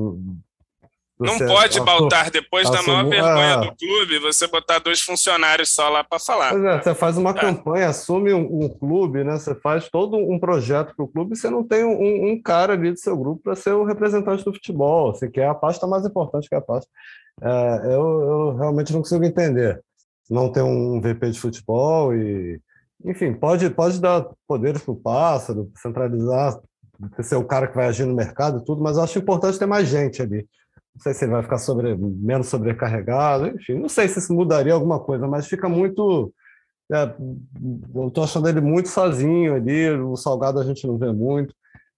[1.24, 6.04] não pode baltar depois da maior vergonha do clube, você botar dois funcionários só lá
[6.04, 6.54] para falar.
[6.54, 7.34] É, você faz uma é.
[7.34, 9.34] campanha, assume um, um, clube, né?
[9.34, 12.74] Você faz todo um projeto para o clube e você não tem um, um, cara
[12.74, 15.14] ali do seu grupo para ser o representante do futebol.
[15.14, 16.90] Você quer a pasta mais importante que a pasta
[17.42, 19.82] é, eu, eu, realmente não consigo entender.
[20.30, 22.60] Não ter um VP de futebol e,
[23.04, 26.60] enfim, pode, pode dar poderes para o pássaro, centralizar,
[27.22, 29.66] ser o cara que vai agir no mercado e tudo, mas eu acho importante ter
[29.66, 30.48] mais gente ali.
[30.96, 34.74] Não sei se ele vai ficar sobre, menos sobrecarregado, enfim, não sei se isso mudaria
[34.74, 36.32] alguma coisa, mas fica muito.
[36.92, 37.16] É,
[37.96, 41.54] eu estou achando ele muito sozinho ali, o Salgado a gente não vê muito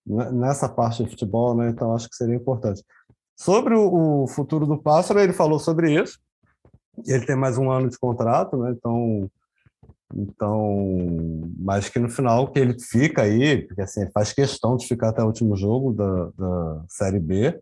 [0.05, 1.69] nessa parte de futebol, né?
[1.69, 2.83] Então acho que seria importante.
[3.35, 6.19] Sobre o, futuro do Pássaro, ele falou sobre isso.
[7.05, 8.71] Ele tem mais um ano de contrato, né?
[8.71, 9.29] Então,
[10.13, 10.87] então,
[11.57, 15.21] mas que no final que ele fica aí, porque assim, faz questão de ficar até
[15.21, 17.59] o último jogo da, da Série B,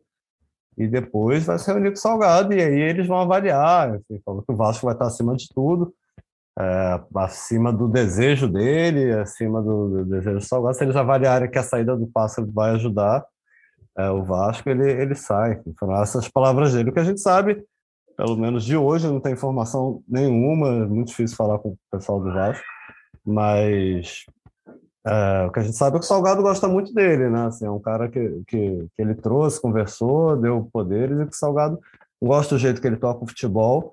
[0.78, 3.96] e depois vai se reunir com o Salgado, e aí eles vão avaliar.
[3.96, 5.94] Assim, falou que o Vasco vai estar acima de tudo,
[6.60, 10.76] é, acima do desejo dele, acima do, do, desejo do Salgado.
[10.76, 13.26] Se eles avaliarem que a saída do Pássaro vai ajudar,
[13.98, 15.62] é, o Vasco ele, ele sai.
[15.80, 16.90] Foram essas palavras dele.
[16.90, 17.64] O que a gente sabe,
[18.18, 22.20] pelo menos de hoje, não tem informação nenhuma, é muito difícil falar com o pessoal
[22.20, 22.66] do Vasco,
[23.26, 24.26] mas
[25.06, 27.48] é, o que a gente sabe é que o Salgado gosta muito dele, né?
[27.48, 31.38] Assim, é um cara que, que, que ele trouxe, conversou, deu poderes, e que o
[31.38, 31.80] Salgado
[32.22, 33.92] gosta do jeito que ele toca o futebol,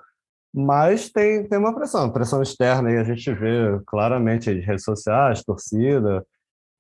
[0.54, 5.42] mas tem, tem uma pressão, pressão externa, e a gente vê claramente as redes sociais,
[5.44, 6.24] torcida,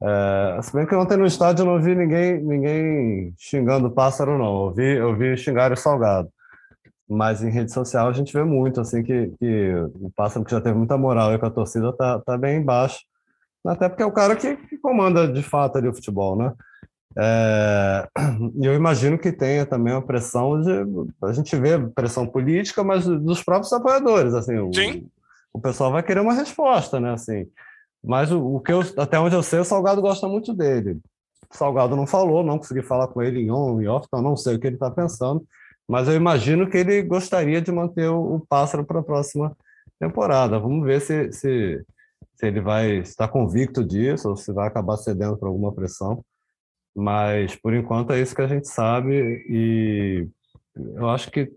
[0.02, 4.38] é, se bem que ontem no estádio eu não vi ninguém, ninguém xingando o pássaro,
[4.38, 4.66] não.
[4.66, 6.30] Eu vi, eu vi xingar o salgado.
[7.08, 10.60] Mas em rede social a gente vê muito, assim, que, que o pássaro que já
[10.60, 13.00] teve muita moral aí com a torcida tá, tá bem embaixo.
[13.64, 16.52] Até porque é o cara que, que comanda de fato ali o futebol, né?
[17.18, 18.08] É,
[18.54, 20.70] e eu imagino que tenha também uma pressão de.
[21.22, 24.34] A gente vê pressão política, mas dos próprios apoiadores.
[24.34, 24.70] Assim, o,
[25.52, 27.12] o pessoal vai querer uma resposta, né?
[27.12, 27.46] Assim,
[28.02, 30.98] mas o, o, que eu, até onde eu sei, o Salgado gosta muito dele.
[31.52, 34.36] O Salgado não falou, não consegui falar com ele em on e off, então não
[34.36, 35.44] sei o que ele está pensando.
[35.88, 39.56] Mas eu imagino que ele gostaria de manter o, o pássaro para a próxima
[39.98, 40.58] temporada.
[40.58, 41.84] Vamos ver se, se,
[42.40, 46.24] se ele vai estar convicto disso ou se vai acabar cedendo para alguma pressão.
[46.96, 50.26] Mas por enquanto é isso que a gente sabe e
[50.74, 51.52] eu acho que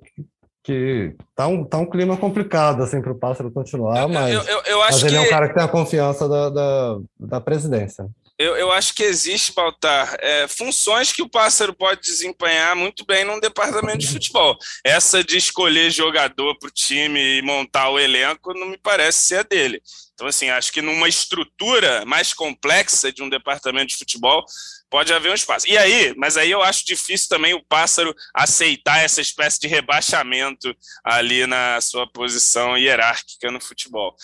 [0.66, 4.62] que tá um, tá um clima complicado assim para o pássaro continuar, mas, eu, eu,
[4.66, 5.18] eu acho mas ele que...
[5.18, 8.08] é um cara que tem a confiança da, da, da presidência.
[8.38, 13.24] Eu, eu, acho que existe, Baltar, é, funções que o pássaro pode desempenhar muito bem
[13.24, 14.58] num departamento de futebol.
[14.84, 19.38] Essa de escolher jogador para o time e montar o elenco não me parece ser
[19.38, 19.82] a dele.
[20.14, 24.44] Então, assim, acho que numa estrutura mais complexa de um departamento de futebol,
[24.90, 25.68] pode haver um espaço.
[25.68, 30.76] E aí, mas aí eu acho difícil também o pássaro aceitar essa espécie de rebaixamento
[31.04, 34.16] ali na sua posição hierárquica no futebol.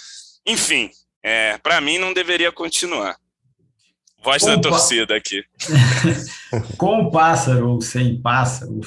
[0.45, 0.91] Enfim,
[1.23, 3.17] é, para mim não deveria continuar.
[4.21, 5.43] Voz Com da torcida aqui.
[6.77, 8.81] Com o pássaro ou sem pássaro,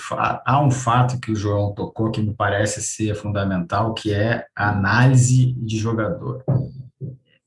[0.45, 4.71] há um fato que o João tocou que me parece ser fundamental, que é a
[4.71, 6.45] análise de jogador.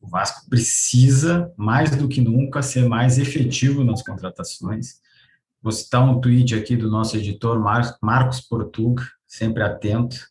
[0.01, 4.99] O Vasco precisa, mais do que nunca, ser mais efetivo nas contratações.
[5.61, 10.27] Vou citar um tweet aqui do nosso editor Mar Marcos Portuga, sempre atento.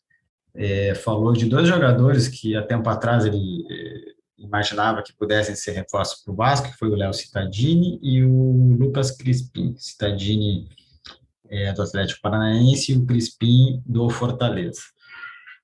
[0.54, 5.72] É, falou de dois jogadores que há tempo atrás ele é, imaginava que pudessem ser
[5.72, 9.74] reforços para o Vasco, que foi o Léo Cittadini e o Lucas Crispim.
[9.78, 10.68] Cittadini
[11.48, 14.80] é, do Atlético Paranaense, e o Crispim do Fortaleza.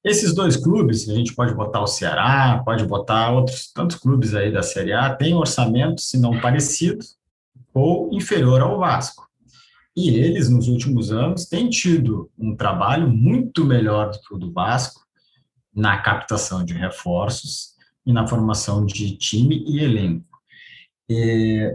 [0.02, 4.50] Esses dois clubes, a gente pode botar o Ceará, pode botar outros tantos clubes aí
[4.50, 7.04] da Série A, têm orçamento, se não parecido,
[7.74, 9.28] ou inferior ao Vasco.
[9.94, 14.52] E eles, nos últimos anos, têm tido um trabalho muito melhor do que o do
[14.52, 15.04] Vasco
[15.74, 17.74] na captação de reforços
[18.06, 20.24] e na formação de time e elenco.
[21.08, 21.72] E,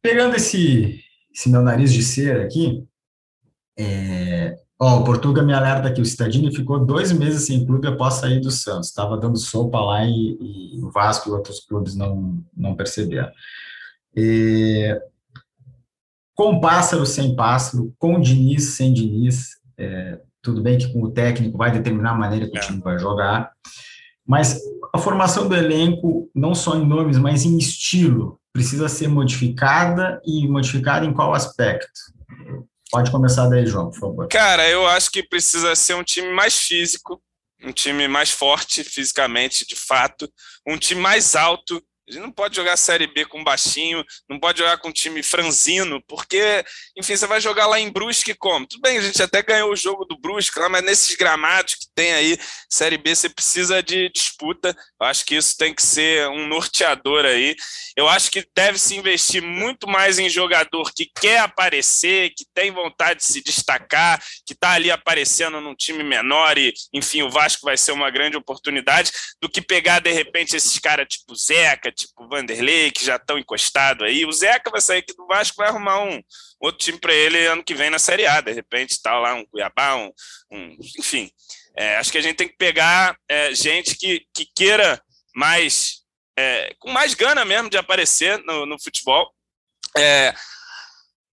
[0.00, 1.00] pegando esse,
[1.34, 2.84] esse meu nariz de cera aqui,
[3.78, 8.14] é, ó, o Portuga me alerta que o Cidadini ficou dois meses sem clube após
[8.14, 8.88] sair do Santos.
[8.88, 13.30] Estava dando sopa lá e, e, o Vasco e outros clubes não, não perceberam.
[14.14, 14.98] E,
[16.34, 21.58] com pássaro, sem pássaro, com Diniz, sem Diniz, é, tudo bem que com o técnico
[21.58, 22.60] vai determinar a maneira que o é.
[22.60, 23.50] time vai jogar,
[24.24, 24.60] mas
[24.96, 30.48] a formação do elenco, não só em nomes, mas em estilo, precisa ser modificada e
[30.48, 31.88] modificada em qual aspecto?
[32.90, 34.28] Pode começar daí, João, por favor.
[34.28, 37.22] Cara, eu acho que precisa ser um time mais físico,
[37.62, 40.28] um time mais forte fisicamente, de fato,
[40.66, 44.58] um time mais alto, a gente não pode jogar Série B com baixinho, não pode
[44.58, 46.64] jogar com time franzino, porque,
[46.96, 48.66] enfim, você vai jogar lá em Brusque como?
[48.66, 51.86] Tudo bem, a gente até ganhou o jogo do Brusque lá, mas nesses gramados que
[51.94, 52.38] tem aí,
[52.70, 54.76] Série B, você precisa de disputa.
[55.00, 57.56] Eu acho que isso tem que ser um norteador aí.
[57.96, 62.70] Eu acho que deve se investir muito mais em jogador que quer aparecer, que tem
[62.70, 67.64] vontade de se destacar, que está ali aparecendo num time menor e, enfim, o Vasco
[67.64, 72.28] vai ser uma grande oportunidade, do que pegar, de repente, esses caras tipo Zeca, tipo
[72.28, 74.24] Vanderlei, que já estão encostados aí.
[74.24, 76.22] O Zeca vai sair aqui do Vasco, vai arrumar um
[76.60, 79.44] outro time para ele ano que vem na Série A, de repente, tal, lá, um
[79.46, 80.12] Cuiabá, um,
[80.52, 81.30] um enfim.
[81.76, 85.02] É, acho que a gente tem que pegar é, gente que, que queira
[85.34, 86.02] mais,
[86.38, 89.30] é, com mais gana mesmo de aparecer no, no futebol.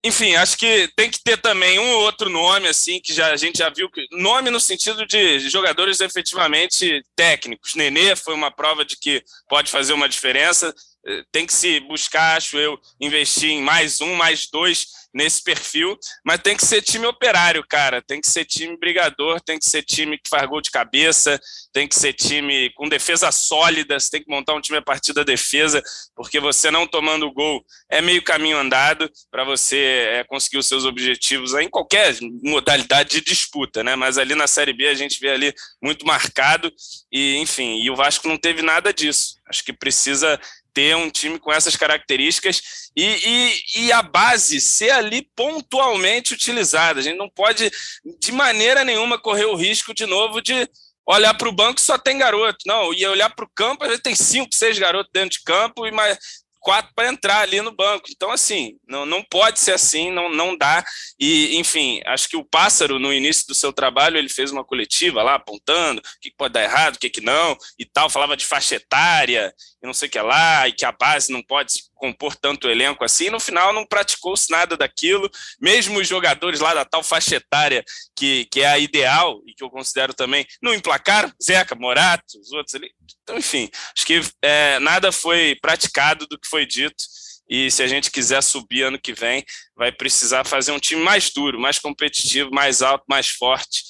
[0.06, 3.38] Enfim, acho que tem que ter também um ou outro nome, assim, que já, a
[3.38, 3.90] gente já viu.
[3.90, 7.74] Que, nome no sentido de jogadores efetivamente técnicos.
[7.76, 10.76] Nenê foi uma prova de que pode fazer uma diferença.
[11.06, 15.98] Eh, tem que se buscar, acho eu, investir em mais um, mais dois nesse perfil,
[16.26, 18.02] mas tem que ser time operário, cara.
[18.02, 21.40] Tem que ser time brigador, tem que ser time que faz gol de cabeça,
[21.72, 25.14] tem que ser time com defesa sólida, você tem que montar um time a partir
[25.14, 25.84] da defesa,
[26.16, 29.78] porque você não tomando gol é meio caminho andado para você
[30.10, 33.96] é, conseguir os seus objetivos em qualquer modalidade de disputa, né?
[33.96, 36.72] Mas ali na Série B a gente vê ali muito marcado
[37.12, 39.36] e, enfim, e o Vasco não teve nada disso.
[39.48, 40.40] Acho que precisa
[40.74, 47.00] ter um time com essas características e, e, e, a base ser ali pontualmente utilizada.
[47.00, 47.72] A gente não pode,
[48.20, 50.68] de maneira nenhuma, correr o risco de novo de
[51.06, 52.60] olhar para o banco só tem garoto.
[52.66, 55.86] Não, e olhar para o campo, a gente tem cinco, seis garotos dentro de campo
[55.86, 56.18] e mais
[56.64, 58.06] quatro para entrar ali no banco.
[58.10, 60.84] Então, assim, não, não pode ser assim, não, não dá.
[61.20, 65.22] E, enfim, acho que o Pássaro, no início do seu trabalho, ele fez uma coletiva
[65.22, 68.46] lá, apontando o que pode dar errado, o que, que não, e tal, falava de
[68.46, 69.54] faixa etária,
[69.84, 73.04] e não sei o que lá, e que a base não pode compor tanto elenco
[73.04, 75.30] assim, e no final não praticou-se nada daquilo,
[75.60, 77.84] mesmo os jogadores lá da tal faixa etária,
[78.16, 82.52] que, que é a ideal, e que eu considero também, não emplacaram, Zeca, Morato, os
[82.54, 87.04] outros ali, então, enfim, acho que é, nada foi praticado do que foi dito,
[87.50, 89.44] e se a gente quiser subir ano que vem,
[89.76, 93.84] vai precisar fazer um time mais duro, mais competitivo, mais alto, mais forte,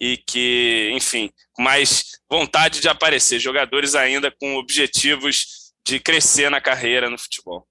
[0.00, 7.08] e que, enfim, mais vontade de aparecer, jogadores ainda com objetivos de crescer na carreira
[7.08, 7.66] no futebol.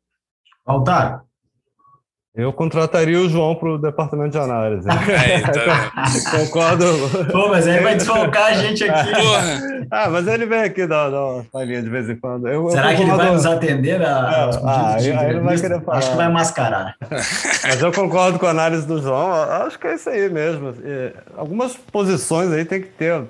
[0.66, 1.24] Altar.
[2.40, 4.88] Eu contrataria o João para o departamento de análise.
[5.10, 5.64] É, então...
[6.46, 6.86] Concordo.
[7.32, 9.12] Pô, mas aí vai desfalcar a gente aqui.
[9.12, 9.88] Porra.
[9.92, 12.48] Ah, mas ele vem aqui dar, uma palhinha de vez em quando.
[12.48, 15.82] Eu, Será eu que ele vai nos atender a, ah, aí, aí ele vai querer
[15.82, 15.98] falar.
[15.98, 16.96] Acho que vai mascarar.
[17.64, 19.32] Mas eu concordo com a análise do João.
[19.32, 20.74] Acho que é isso aí mesmo.
[21.36, 23.24] Algumas posições aí tem que ter.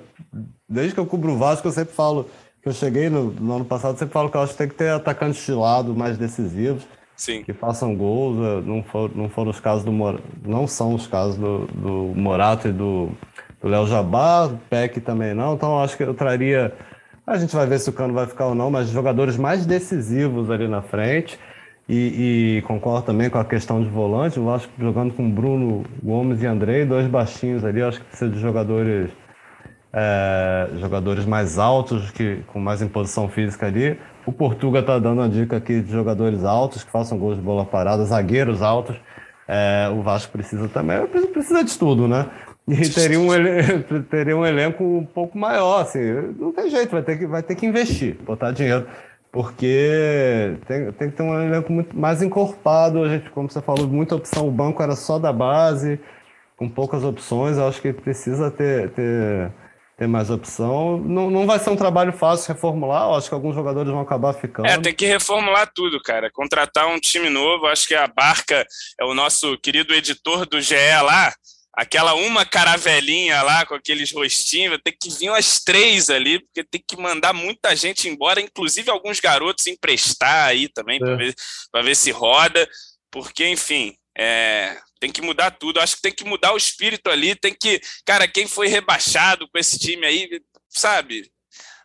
[0.68, 2.28] Desde que eu cubro o Vasco, eu sempre falo
[2.62, 4.74] que eu cheguei no, no ano passado, sempre falo que eu acho que tem que
[4.74, 6.82] ter atacantes de lado mais decisivos.
[7.20, 7.42] Sim.
[7.42, 8.38] que façam gols.
[8.38, 8.82] Eh, não,
[9.14, 9.92] não foram os casos do
[10.42, 13.10] não são os casos do, do Morato e do
[13.62, 15.52] Léo Jabá, Peck também não.
[15.52, 16.72] Então acho que eu traria.
[17.26, 20.50] A gente vai ver se o Cano vai ficar ou não, mas jogadores mais decisivos
[20.50, 21.38] ali na frente.
[21.86, 24.38] E, e, concordo também com a questão de volante.
[24.38, 28.30] Eu acho que jogando com Bruno Gomes e Andrei, dois baixinhos ali, acho que precisa
[28.30, 29.10] de jogadores
[29.92, 33.98] é, jogadores mais altos, que, com mais imposição física ali.
[34.26, 37.64] O Portuga está dando uma dica aqui de jogadores altos que façam gols de bola
[37.64, 38.96] parada, zagueiros altos.
[39.48, 42.26] É, o Vasco precisa também, precisa de tudo, né?
[42.68, 43.28] E teria um,
[44.08, 47.56] teria um elenco um pouco maior, assim, não tem jeito, vai ter que, vai ter
[47.56, 48.86] que investir, botar dinheiro,
[49.32, 53.88] porque tem, tem que ter um elenco muito mais encorpado, a gente, como você falou,
[53.88, 55.98] muita opção, o banco era só da base,
[56.56, 59.50] com poucas opções, eu acho que precisa ter, ter,
[60.00, 60.96] ter mais opção.
[60.96, 64.32] Não, não vai ser um trabalho fácil reformular, eu acho que alguns jogadores vão acabar
[64.32, 64.66] ficando.
[64.66, 66.30] É, tem que reformular tudo, cara.
[66.32, 68.66] Contratar um time novo, acho que a Barca
[68.98, 70.74] é o nosso querido editor do GE
[71.04, 71.34] lá,
[71.74, 76.82] aquela uma caravelinha lá com aqueles rostinhos, tem que vir umas três ali, porque tem
[76.88, 81.00] que mandar muita gente embora, inclusive alguns garotos emprestar aí também, é.
[81.00, 81.34] para ver,
[81.84, 82.66] ver se roda,
[83.10, 85.80] porque, enfim, é, tem que mudar tudo.
[85.80, 87.80] Acho que tem que mudar o espírito ali, tem que.
[88.04, 91.28] Cara, quem foi rebaixado com esse time aí, sabe?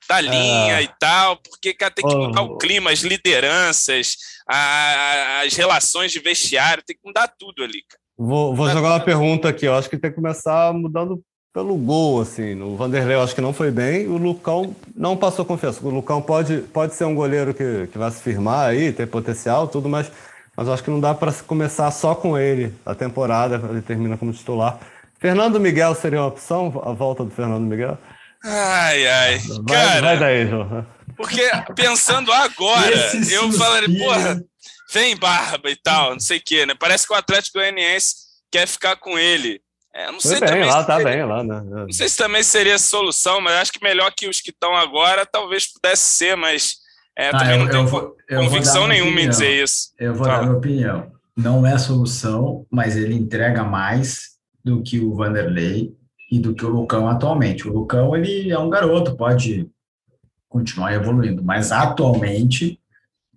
[0.08, 0.84] Da linha é.
[0.84, 4.16] e tal, porque cara, tem que mudar o clima, as lideranças,
[4.48, 8.02] a, as relações de vestiário, tem que mudar tudo ali, cara.
[8.18, 9.66] Vou, vou jogar uma pergunta aqui.
[9.66, 11.24] Eu acho que tem que começar mudando
[11.56, 12.62] pelo gol, assim.
[12.62, 14.08] O Vanderlei eu acho que não foi bem.
[14.08, 15.86] O Lucão não passou confiança.
[15.86, 19.68] O Lucão pode, pode ser um goleiro que, que vai se firmar aí, tem potencial,
[19.68, 20.12] tudo, mas,
[20.56, 23.62] mas acho que não dá para começar só com ele a temporada.
[23.70, 24.80] Ele termina como titular.
[25.20, 27.98] Fernando Miguel seria uma opção, a volta do Fernando Miguel?
[28.44, 29.40] Ai, ai.
[29.68, 30.86] Vai, Cara, vai daí, João.
[31.18, 31.42] Porque
[31.76, 34.42] pensando agora, eu falaria, porra
[34.92, 36.74] vem barba e tal, não sei o quê, né?
[36.78, 38.16] Parece que o Atlético Goianiense
[38.52, 39.62] quer ficar com ele.
[39.94, 41.62] É, não sei bem, também lá, tá seria, bem lá, né?
[41.64, 45.26] Não sei se também seria solução, mas acho que melhor que os que estão agora
[45.26, 46.76] talvez pudesse ser, mas
[47.18, 49.94] é, ah, também eu, não tenho vou, convicção nenhuma em dizer isso.
[49.98, 50.40] Eu vou Fala.
[50.40, 51.12] dar minha opinião.
[51.36, 55.94] Não é solução, mas ele entrega mais do que o Vanderlei
[56.32, 57.68] e do que o Lucão atualmente.
[57.68, 59.70] O Lucão, ele é um garoto, pode
[60.50, 62.80] continuar evoluindo, mas atualmente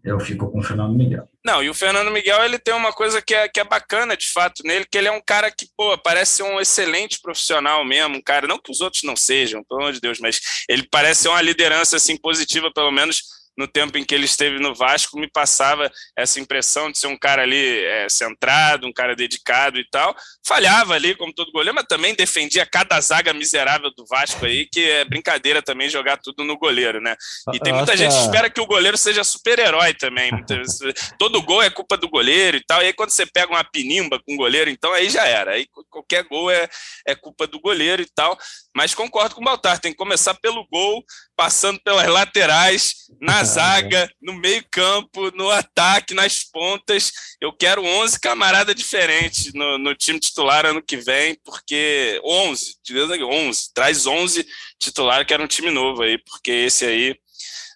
[0.04, 1.28] eu fico com o Fernando Miguel.
[1.44, 4.28] Não, e o Fernando Miguel ele tem uma coisa que é, que é bacana de
[4.30, 8.16] fato nele, que ele é um cara que, pô, parece ser um excelente profissional mesmo,
[8.16, 11.22] um cara, não que os outros não sejam, pelo amor de Deus, mas ele parece
[11.22, 13.22] ser uma liderança assim positiva, pelo menos
[13.58, 17.18] no tempo em que ele esteve no Vasco, me passava essa impressão de ser um
[17.18, 20.14] cara ali é, centrado, um cara dedicado e tal.
[20.46, 24.88] Falhava ali, como todo goleiro, mas também defendia cada zaga miserável do Vasco aí, que
[24.88, 27.16] é brincadeira também jogar tudo no goleiro, né?
[27.52, 30.30] E tem muita gente que espera que o goleiro seja super-herói também.
[31.18, 32.80] todo gol é culpa do goleiro e tal.
[32.80, 35.54] E aí quando você pega uma pinimba com o goleiro, então aí já era.
[35.54, 36.68] Aí qualquer gol é,
[37.04, 38.38] é culpa do goleiro e tal.
[38.78, 41.04] Mas concordo com o Baltar, tem que começar pelo gol,
[41.34, 47.10] passando pelas laterais, na zaga, no meio-campo, no ataque, nas pontas.
[47.40, 52.76] Eu quero 11 camaradas diferentes no, no, time titular ano que vem, porque 11,
[53.20, 54.46] 11, traz 11
[54.78, 57.16] titular, que era um time novo aí, porque esse aí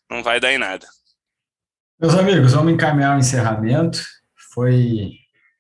[0.09, 0.87] não vai dar em nada.
[2.01, 4.05] Meus amigos, vamos encaminhar o encerramento.
[4.55, 5.11] Foi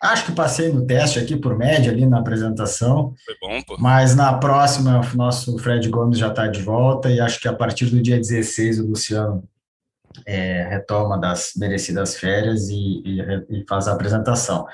[0.02, 3.14] Acho que passei no teste aqui por média ali na apresentação.
[3.24, 3.76] Foi bom, pô.
[3.78, 7.52] Mas na próxima, o nosso Fred Gomes já está de volta e acho que a
[7.52, 9.44] partir do dia 16 o Luciano
[10.26, 14.66] é, retoma das merecidas férias e, e, e faz a apresentação.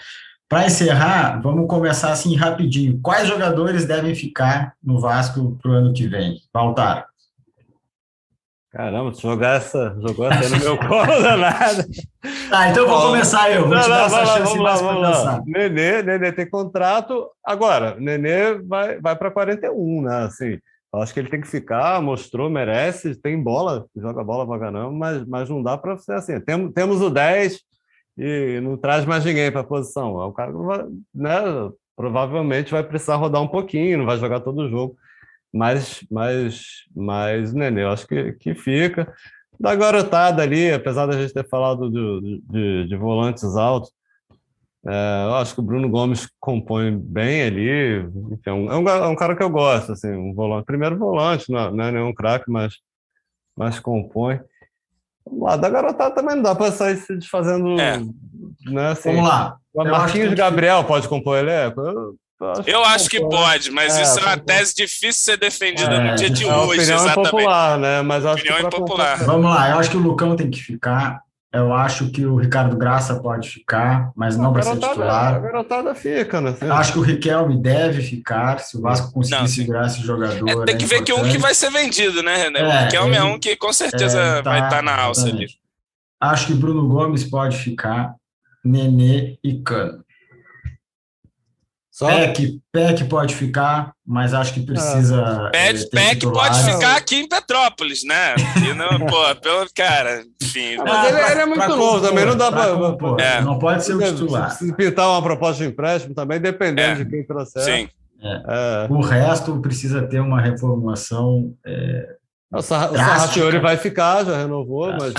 [0.48, 2.98] Para encerrar, vamos começar assim rapidinho.
[3.02, 6.40] Quais jogadores devem ficar no Vasco para o ano que vem?
[6.50, 7.06] Baltar.
[8.78, 11.84] Caramba, jogar essa, jogou essa no meu colo danada.
[12.48, 13.66] Tá, então eu vou começar eu.
[13.66, 15.42] Vou não, te dar essa chance vamos lá, vamos lá.
[15.44, 17.28] Nenê, Nenê tem contrato.
[17.44, 20.26] Agora, Nenê vai, vai para 41, né?
[20.26, 20.60] Assim,
[20.94, 25.26] acho que ele tem que ficar, mostrou, merece, tem bola, joga bola pra caramba, mas,
[25.26, 26.38] mas não dá para ser assim.
[26.38, 27.58] Tem, temos o 10
[28.16, 30.14] e não traz mais ninguém para a posição.
[30.14, 31.40] O cara vai, né,
[31.96, 34.96] provavelmente vai precisar rodar um pouquinho, não vai jogar todo o jogo
[35.52, 39.12] mas, mas, mas Nenê, eu acho que, que fica.
[39.58, 43.90] Da garotada ali, apesar da gente ter falado de, de, de volantes altos,
[44.86, 47.98] é, eu acho que o Bruno Gomes compõe bem ali.
[48.32, 51.58] Enfim, é, um, é um cara que eu gosto, assim, um volante, primeiro volante, não,
[51.58, 52.74] é, não é nenhum craque, mas,
[53.56, 54.40] mas compõe.
[55.30, 57.78] Lá da garotada também não dá para sair se desfazendo.
[57.78, 57.98] É.
[58.70, 59.58] Né, assim, Vamos lá.
[59.74, 61.80] O Marquinhos Gabriel pode compor elenco?
[61.80, 65.36] Eu, Acho eu acho que pode, mas é, isso é uma tese difícil de ser
[65.36, 67.18] defendida é, no dia de hoje, a opinião exatamente.
[67.26, 68.02] É popular, né?
[68.02, 69.24] Mas acho opinião que popular.
[69.24, 71.20] Vamos lá, eu acho que o Lucão tem que ficar.
[71.50, 75.34] Eu acho que o Ricardo Graça pode ficar, mas não para ser titular.
[75.34, 76.54] A garotada fica, né?
[76.60, 80.46] Eu acho que o Riquelme deve ficar, se o Vasco conseguir não, segurar esse jogador.
[80.46, 82.48] É, tem que é ver que um que vai ser vendido, né?
[82.50, 85.26] o é, Riquelme é um que com certeza é, tá, vai estar tá na alça
[85.26, 85.46] ali.
[86.20, 88.14] Acho que Bruno Gomes pode ficar,
[88.62, 90.04] Nenê e Cano.
[91.98, 92.06] Só?
[92.06, 95.50] PEC, PEC pode ficar, mas acho que precisa.
[95.52, 98.36] É, PEC pode ficar aqui em Petrópolis, né?
[98.64, 100.76] E não, pô, pelo cara, enfim.
[100.78, 103.20] Ah, mas ele, ele, é muito novo compor, também, não dá para.
[103.20, 103.40] É.
[103.40, 104.52] Não pode ser o titular.
[104.52, 107.04] Se pintar uma proposta de empréstimo também, dependendo é.
[107.04, 107.62] de quem trouxer.
[107.62, 107.88] Sim.
[108.22, 108.86] É.
[108.88, 111.52] O resto precisa ter uma reformulação
[112.50, 115.12] O, Sarra, o Sarrafiore vai ficar, já renovou, mas.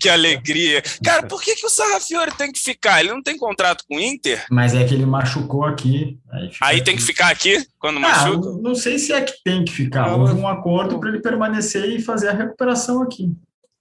[0.00, 0.82] que alegria!
[1.04, 3.00] Cara, por que, que o Sarrafiore tem que ficar?
[3.00, 4.46] Ele não tem contrato com o Inter?
[4.50, 6.18] Mas é que ele machucou aqui.
[6.32, 8.62] Aí, aí tem que ficar aqui quando ah, machuca?
[8.62, 10.08] Não sei se é que tem que ficar.
[10.08, 13.30] Não, Houve um acordo para ele permanecer e fazer a recuperação aqui.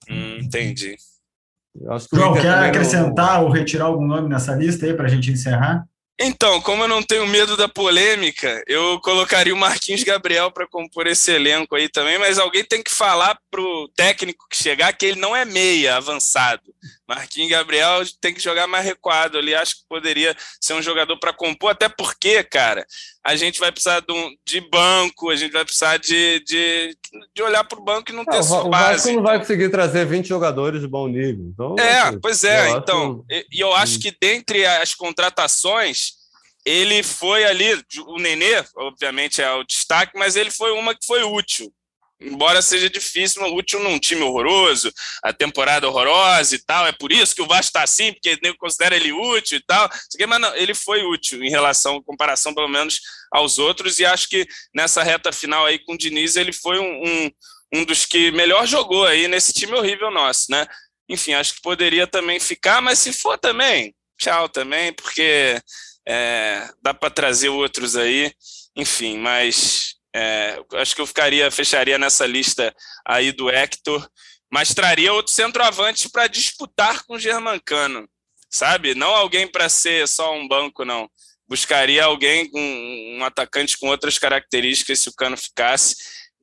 [0.09, 0.97] Hum, entendi.
[2.13, 3.45] João, quer acrescentar não...
[3.45, 5.85] ou retirar algum nome nessa lista aí para a gente encerrar?
[6.19, 11.07] Então, como eu não tenho medo da polêmica, eu colocaria o Marquinhos Gabriel para compor
[11.07, 15.19] esse elenco aí também, mas alguém tem que falar pro técnico que chegar que ele
[15.19, 16.61] não é meia avançado.
[17.07, 21.33] Marquinhos Gabriel tem que jogar mais recuado ali, acho que poderia ser um jogador para
[21.33, 22.85] compor, até porque, cara,
[23.23, 26.97] a gente vai precisar de, um, de banco, a gente vai precisar de, de,
[27.33, 28.67] de olhar para o banco e não, não ter sua base.
[28.67, 31.45] O Vasco não vai conseguir trazer 20 jogadores de bom nível.
[31.53, 33.45] Então, é, assim, pois é, então, acho...
[33.51, 36.15] e eu acho que dentre as contratações,
[36.65, 41.23] ele foi ali, o Nenê, obviamente é o destaque, mas ele foi uma que foi
[41.23, 41.73] útil
[42.23, 44.91] embora seja difícil, útil num time horroroso,
[45.23, 46.87] a temporada horrorosa e tal.
[46.87, 49.89] É por isso que o Vasco está assim, porque ele considera ele útil e tal.
[50.27, 52.99] Mas não, ele foi útil em relação, em comparação pelo menos
[53.31, 57.03] aos outros, e acho que nessa reta final aí com o Diniz, ele foi um,
[57.03, 57.31] um,
[57.75, 60.67] um dos que melhor jogou aí nesse time horrível nosso, né?
[61.09, 65.59] Enfim, acho que poderia também ficar, mas se for também, tchau também, porque
[66.07, 68.31] é, dá para trazer outros aí.
[68.75, 72.73] Enfim, mas é, acho que eu ficaria, fecharia nessa lista
[73.05, 74.07] aí do Hector,
[74.51, 78.07] mas traria outro centroavante para disputar com o Germancano,
[78.49, 78.93] sabe?
[78.93, 81.09] Não alguém para ser só um banco, não.
[81.47, 82.59] Buscaria alguém com
[83.17, 85.95] um atacante com outras características se o Cano ficasse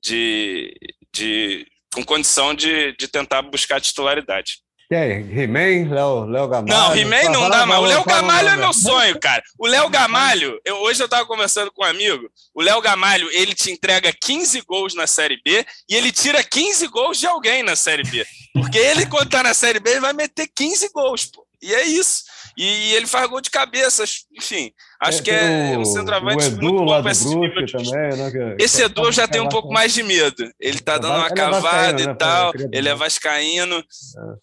[0.03, 0.75] de,
[1.15, 4.59] de com condição de, de tentar buscar titularidade.
[4.91, 5.21] Quem?
[5.31, 5.95] He-Man?
[5.95, 6.67] Léo, Léo Gamalho?
[6.67, 9.41] Não, He-Man não dá, mas o Léo Gamalho é meu sonho, cara.
[9.57, 13.55] O Léo Gamalho, eu, hoje eu tava conversando com um amigo, o Léo Gamalho, ele
[13.55, 17.77] te entrega 15 gols na Série B e ele tira 15 gols de alguém na
[17.77, 18.27] Série B.
[18.53, 21.47] Porque ele, quando tá na Série B, ele vai meter 15 gols, pô.
[21.63, 22.25] E é isso.
[22.57, 24.05] E, ele faz gol de cabeça,
[24.37, 24.73] enfim.
[25.01, 28.63] Acho é, que é um centroavante Edu, muito bom para esse de também, né, que,
[28.63, 30.51] Esse Edu eu já tenho um pouco mais de medo.
[30.61, 33.83] Ele tá dando uma é cavada né, e tal, ele é vascaíno, é.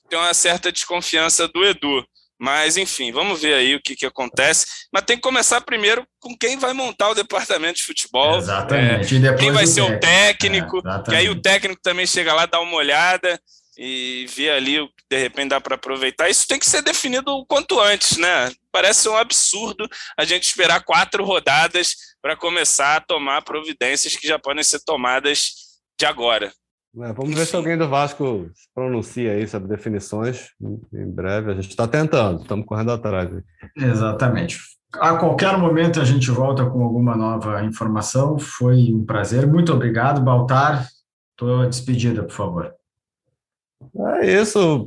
[0.10, 2.06] tem uma certa desconfiança do Edu.
[2.40, 4.68] Mas, enfim, vamos ver aí o que, que acontece.
[4.94, 8.38] Mas tem que começar primeiro com quem vai montar o departamento de futebol.
[8.38, 9.26] Exatamente.
[9.26, 12.60] É, quem vai ser o técnico, é, que aí o técnico também chega lá, dá
[12.60, 13.40] uma olhada
[13.78, 16.30] e ver ali o que de repente dá para aproveitar.
[16.30, 18.52] Isso tem que ser definido o quanto antes, né?
[18.72, 24.40] Parece um absurdo a gente esperar quatro rodadas para começar a tomar providências que já
[24.40, 25.52] podem ser tomadas
[26.00, 26.52] de agora.
[27.00, 30.50] É, vamos ver se alguém do Vasco pronuncia aí sobre definições
[30.94, 31.52] em breve.
[31.52, 33.30] A gente está tentando, estamos correndo atrás.
[33.76, 34.58] Exatamente.
[34.96, 38.40] A qualquer momento a gente volta com alguma nova informação.
[38.40, 39.46] Foi um prazer.
[39.46, 40.88] Muito obrigado, Baltar.
[41.34, 42.77] Estou despedida, por favor.
[44.20, 44.86] É isso.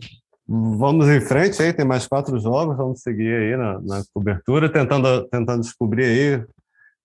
[0.48, 5.28] Vamos em frente aí, tem mais quatro jogos, vamos seguir aí na, na cobertura, tentando,
[5.28, 6.44] tentando descobrir aí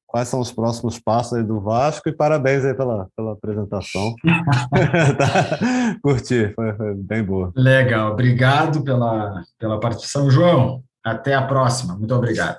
[0.07, 4.15] quais são os próximos passos aí do Vasco e parabéns aí pela, pela apresentação.
[4.23, 5.59] tá?
[6.01, 7.51] Curti, foi, foi, bem boa.
[7.55, 10.31] Legal, obrigado pela, pela participação.
[10.31, 12.57] João, até a próxima, muito obrigado.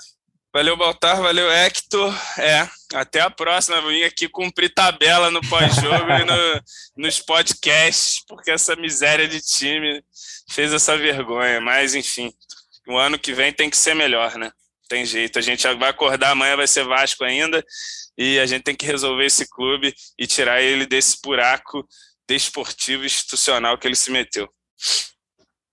[0.55, 2.15] Valeu, Baltar, valeu, Hector.
[2.39, 3.81] É, até a próxima.
[3.81, 6.63] Vou vir aqui cumprir tabela no pós-jogo e no,
[7.05, 10.03] nos podcasts, porque essa miséria de time
[10.51, 11.61] fez essa vergonha.
[11.61, 12.33] Mas, enfim,
[12.89, 14.51] o ano que vem tem que ser melhor, né?
[14.89, 15.39] Tem jeito.
[15.39, 17.65] A gente vai acordar amanhã, vai ser Vasco ainda,
[18.17, 21.87] e a gente tem que resolver esse clube e tirar ele desse buraco
[22.29, 24.49] desportivo institucional que ele se meteu.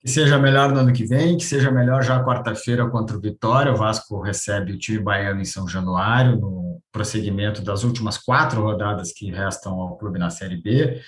[0.04, 3.72] Que seja melhor no ano que vem, que seja melhor já quarta-feira contra o Vitória.
[3.72, 9.14] O Vasco recebe o time baiano em São Januário, no prosseguimento das últimas quatro rodadas
[9.14, 11.02] que restam ao clube na Série B.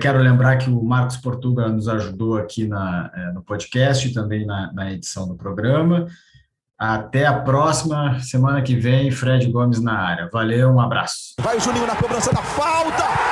[0.00, 4.44] Quero lembrar que o Marcos Portuga nos ajudou aqui na, eh, no podcast e também
[4.44, 6.06] na, na edição do programa.
[6.78, 10.28] Até a próxima semana que vem, Fred Gomes na área.
[10.30, 11.34] Valeu, um abraço.
[11.40, 13.31] Vai o Juninho na cobrança da falta.